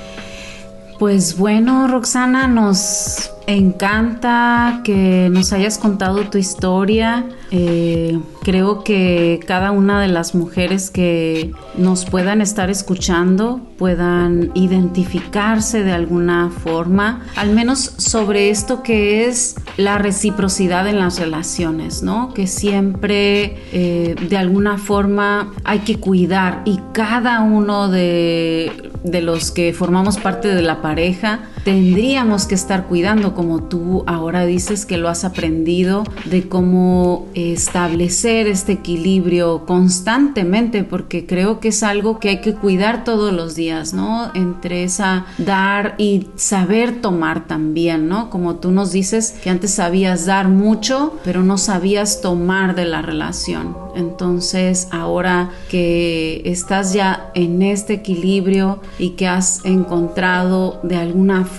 Pues 0.99 1.37
bueno, 1.37 1.87
Roxana, 1.87 2.47
nos 2.47 3.34
encanta 3.47 4.81
que 4.83 5.29
nos 5.31 5.53
hayas 5.53 5.77
contado 5.77 6.21
tu 6.29 6.37
historia. 6.37 7.25
Eh, 7.51 8.19
creo 8.41 8.83
que 8.83 9.39
cada 9.45 9.71
una 9.71 10.01
de 10.01 10.07
las 10.07 10.35
mujeres 10.35 10.89
que 10.89 11.51
nos 11.77 12.05
puedan 12.05 12.41
estar 12.41 12.69
escuchando 12.69 13.61
puedan 13.77 14.51
identificarse 14.55 15.83
de 15.83 15.91
alguna 15.91 16.49
forma, 16.49 17.25
al 17.35 17.51
menos 17.51 17.79
sobre 17.97 18.49
esto 18.49 18.83
que 18.83 19.27
es 19.27 19.55
la 19.77 19.97
reciprocidad 19.97 20.87
en 20.87 20.99
las 20.99 21.19
relaciones, 21.19 22.03
¿no? 22.03 22.33
Que 22.33 22.47
siempre 22.47 23.57
eh, 23.71 24.15
de 24.29 24.37
alguna 24.37 24.77
forma 24.77 25.53
hay 25.63 25.79
que 25.79 25.97
cuidar 25.99 26.61
y 26.65 26.79
cada 26.93 27.41
uno 27.41 27.89
de, 27.89 28.91
de 29.03 29.21
los 29.21 29.51
que 29.51 29.73
formamos 29.73 30.17
parte 30.17 30.47
de 30.47 30.61
la 30.61 30.81
pareja 30.81 31.41
tendríamos 31.65 32.45
que 32.45 32.53
estar 32.53 32.85
cuidando, 32.85 33.33
como 33.33 33.63
tú 33.63 34.03
ahora 34.05 34.45
dices 34.45 34.85
que 34.85 34.97
lo 34.97 35.09
has 35.09 35.25
aprendido, 35.25 36.03
de 36.25 36.47
cómo 36.47 37.25
establecer 37.33 38.47
este 38.47 38.73
equilibrio 38.73 39.65
constantemente, 39.65 40.83
porque 40.83 41.25
creo 41.25 41.59
que 41.59 41.69
es 41.69 41.81
algo 41.81 42.19
que 42.19 42.29
hay 42.29 42.41
que 42.41 42.53
cuidar 42.53 43.03
todos 43.03 43.33
los 43.33 43.55
días, 43.55 43.95
¿no? 43.95 44.31
Entre 44.35 44.83
esa 44.83 45.25
dar 45.39 45.95
y 45.97 46.27
saber 46.35 47.01
tomar 47.01 47.47
también, 47.47 48.07
¿no? 48.07 48.29
Como 48.29 48.57
tú 48.57 48.69
nos 48.69 48.91
dices 48.91 49.33
que 49.43 49.49
antes 49.49 49.71
sabías 49.71 50.27
dar 50.27 50.47
mucho, 50.49 51.17
pero 51.23 51.41
no 51.41 51.57
sabías 51.57 52.21
tomar 52.21 52.75
de 52.75 52.85
la 52.85 53.01
relación. 53.01 53.75
Entonces, 53.95 54.87
ahora 54.91 55.49
que 55.69 56.43
estás 56.45 56.93
ya 56.93 57.31
en 57.33 57.63
este 57.63 57.93
equilibrio 57.93 58.81
y 58.99 59.11
que 59.11 59.25
has 59.27 59.63
encontrado 59.65 60.79
de 60.83 60.97
alguna 60.97 61.45
forma 61.45 61.54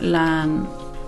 la, 0.00 0.46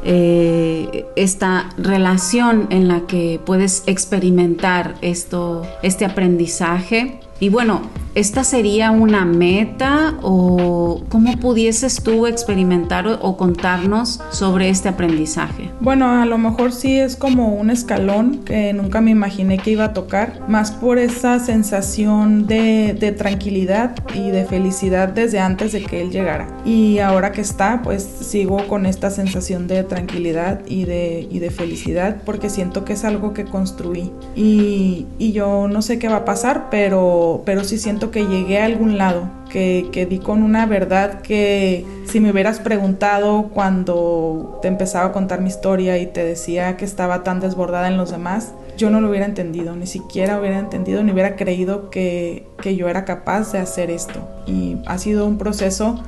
eh, 0.04 1.06
esta 1.16 1.68
relación 1.76 2.68
en 2.70 2.88
la 2.88 3.06
que 3.06 3.40
puedes 3.44 3.82
experimentar 3.86 4.94
esto, 5.02 5.62
este 5.82 6.04
aprendizaje. 6.04 7.20
Y 7.38 7.48
bueno, 7.48 7.82
¿Esta 8.16 8.42
sería 8.42 8.90
una 8.90 9.24
meta 9.24 10.18
o 10.20 11.04
cómo 11.08 11.38
pudieses 11.38 12.02
tú 12.02 12.26
experimentar 12.26 13.06
o 13.06 13.36
contarnos 13.36 14.20
sobre 14.30 14.68
este 14.68 14.88
aprendizaje? 14.88 15.70
Bueno, 15.80 16.20
a 16.20 16.26
lo 16.26 16.36
mejor 16.36 16.72
sí 16.72 16.98
es 16.98 17.14
como 17.14 17.54
un 17.54 17.70
escalón 17.70 18.38
que 18.38 18.72
nunca 18.72 19.00
me 19.00 19.12
imaginé 19.12 19.58
que 19.58 19.70
iba 19.70 19.84
a 19.84 19.92
tocar, 19.92 20.40
más 20.48 20.72
por 20.72 20.98
esa 20.98 21.38
sensación 21.38 22.48
de, 22.48 23.14
tranquilidad 23.16 23.94
y 24.12 24.30
de 24.30 24.44
felicidad 24.44 25.08
desde 25.08 25.38
antes 25.38 25.70
de 25.70 25.84
que 25.84 26.02
él 26.02 26.10
llegara. 26.10 26.48
Y 26.64 26.98
ahora 26.98 27.30
que 27.30 27.40
está, 27.40 27.80
pues 27.82 28.02
sigo 28.02 28.66
con 28.66 28.86
esta 28.86 29.10
sensación 29.10 29.68
de 29.68 29.84
tranquilidad 29.84 30.62
y 30.66 30.84
de, 30.84 31.52
felicidad 31.56 32.18
porque 32.24 32.50
siento 32.50 32.84
que 32.84 32.92
es 32.92 33.04
algo 33.04 33.34
que 33.34 33.44
construí. 33.44 34.10
Y, 34.34 35.06
y 35.18 35.32
yo 35.32 35.68
no 35.68 35.82
sé 35.82 35.98
qué 35.98 36.08
va 36.08 36.16
a 36.16 36.24
pasar, 36.24 36.68
pero, 36.70 37.42
pero 37.44 37.64
sí 37.64 37.78
siento 37.78 37.99
que 38.00 38.26
llegué 38.26 38.60
a 38.60 38.64
algún 38.64 38.96
lado, 38.96 39.28
que, 39.50 39.88
que, 39.92 40.06
di 40.06 40.18
con 40.18 40.42
una 40.42 40.64
verdad 40.64 41.20
que 41.20 41.84
si 42.06 42.20
me 42.20 42.30
hubieras 42.30 42.58
preguntado 42.58 43.50
cuando 43.52 44.58
te 44.62 44.68
empezaba 44.68 45.10
a 45.10 45.12
contar 45.12 45.42
mi 45.42 45.48
historia 45.48 45.98
y 45.98 46.06
te 46.06 46.24
decía 46.24 46.78
que 46.78 46.86
estaba 46.86 47.22
tan 47.22 47.40
desbordada 47.40 47.88
en 47.88 47.98
los 47.98 48.10
demás, 48.10 48.54
yo 48.78 48.88
no 48.88 49.02
lo 49.02 49.10
hubiera 49.10 49.26
entendido, 49.26 49.76
ni 49.76 49.86
siquiera 49.86 50.40
hubiera 50.40 50.58
entendido, 50.58 51.02
ni 51.02 51.12
hubiera 51.12 51.36
creído 51.36 51.90
que, 51.90 52.46
que 52.62 52.76
yo 52.76 52.88
era 52.88 53.04
capaz 53.04 53.52
de 53.52 53.58
hacer 53.58 53.90
esto. 53.90 54.26
Y 54.46 54.78
ha 54.86 54.96
sido 54.96 55.26
un 55.26 55.36
proceso 55.36 56.02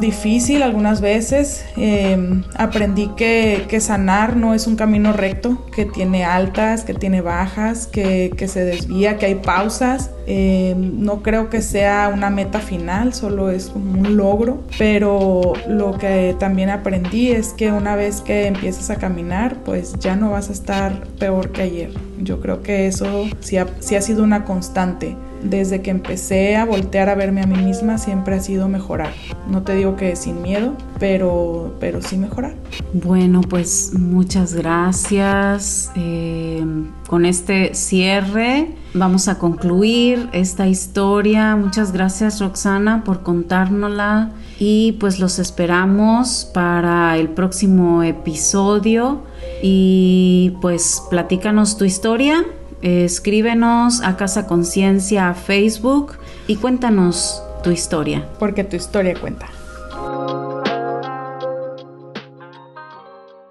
difícil 0.00 0.62
algunas 0.62 1.00
veces. 1.00 1.64
Em, 1.76 2.42
aprendí 2.56 3.08
que, 3.16 3.66
que, 3.68 3.80
sanar 3.80 4.36
no 4.36 4.54
es 4.54 4.66
un 4.66 4.76
camino 4.76 5.12
recto, 5.12 5.66
que 5.70 5.84
tiene 5.84 6.24
altas, 6.24 6.84
que 6.84 6.94
tiene 6.94 7.20
bajas, 7.20 7.86
que, 7.86 8.32
que 8.36 8.48
se 8.48 8.64
desvía, 8.64 9.18
que 9.18 9.26
hay 9.26 9.34
pausas. 9.34 10.10
Em, 10.26 11.02
no 11.02 11.22
creo 11.22 11.50
que 11.50 11.60
sea 11.60 12.10
una 12.12 12.30
meta 12.30 12.60
final, 12.60 13.12
solo 13.12 13.50
es 13.50 13.66
como 13.66 14.00
un 14.00 14.16
logro. 14.16 14.62
Pero 14.78 15.52
lo 15.68 15.98
que 15.98 16.34
también 16.38 16.70
aprendí 16.70 17.30
es 17.30 17.52
que 17.52 17.70
una 17.70 17.96
vez 17.96 18.22
que 18.22 18.46
empiezas 18.46 18.88
a 18.90 18.96
caminar, 18.96 19.56
pues 19.64 19.94
ya 19.98 20.16
no 20.16 20.30
vas 20.30 20.48
a 20.48 20.52
estar 20.52 21.06
peor 21.18 21.52
que 21.52 21.62
ayer. 21.62 21.90
Yo 22.18 22.40
creo 22.40 22.62
que 22.62 22.86
eso 22.86 23.26
sí 23.40 23.58
ha, 23.58 23.66
sí 23.80 23.94
ha 23.94 24.00
sido 24.00 24.22
una 24.22 24.44
constante 24.44 25.16
desde 25.42 25.82
que 25.82 25.90
empecé 25.90 26.56
a 26.56 26.64
voltear 26.64 27.08
a 27.08 27.14
verme 27.14 27.42
a 27.42 27.46
mí 27.46 27.56
misma 27.56 27.98
siempre 27.98 28.36
ha 28.36 28.40
sido 28.40 28.68
mejorar. 28.68 29.12
No 29.48 29.62
te 29.62 29.74
digo 29.74 29.96
que 29.96 30.16
sin 30.16 30.42
miedo, 30.42 30.74
pero, 30.98 31.76
pero 31.80 32.02
sí 32.02 32.16
mejorar. 32.16 32.54
Bueno, 32.92 33.40
pues 33.40 33.92
muchas 33.94 34.54
gracias. 34.54 35.90
Eh, 35.96 36.64
con 37.08 37.26
este 37.26 37.74
cierre 37.74 38.74
vamos 38.94 39.28
a 39.28 39.38
concluir 39.38 40.28
esta 40.32 40.66
historia. 40.66 41.56
Muchas 41.56 41.92
gracias 41.92 42.40
Roxana 42.40 43.04
por 43.04 43.22
contárnosla 43.22 44.32
y 44.58 44.92
pues 44.92 45.20
los 45.20 45.38
esperamos 45.38 46.50
para 46.52 47.16
el 47.18 47.28
próximo 47.28 48.02
episodio 48.02 49.22
y 49.62 50.54
pues 50.60 51.02
platícanos 51.10 51.76
tu 51.76 51.84
historia 51.84 52.44
escríbenos 52.82 54.02
a 54.02 54.16
Casa 54.16 54.46
Conciencia 54.46 55.28
a 55.28 55.34
Facebook 55.34 56.14
y 56.46 56.56
cuéntanos 56.56 57.42
tu 57.62 57.70
historia. 57.70 58.28
Porque 58.38 58.64
tu 58.64 58.76
historia 58.76 59.14
cuenta. 59.18 59.48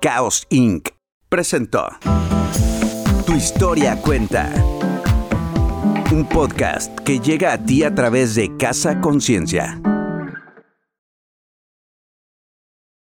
Chaos 0.01 0.45
Inc. 0.49 0.89
presentó 1.29 1.88
Tu 3.25 3.33
historia 3.33 3.99
cuenta. 4.01 4.51
Un 6.11 6.25
podcast 6.29 6.97
que 6.99 7.19
llega 7.19 7.53
a 7.53 7.57
ti 7.57 7.83
a 7.83 7.95
través 7.95 8.35
de 8.35 8.55
Casa 8.55 9.01
Conciencia. 9.01 9.81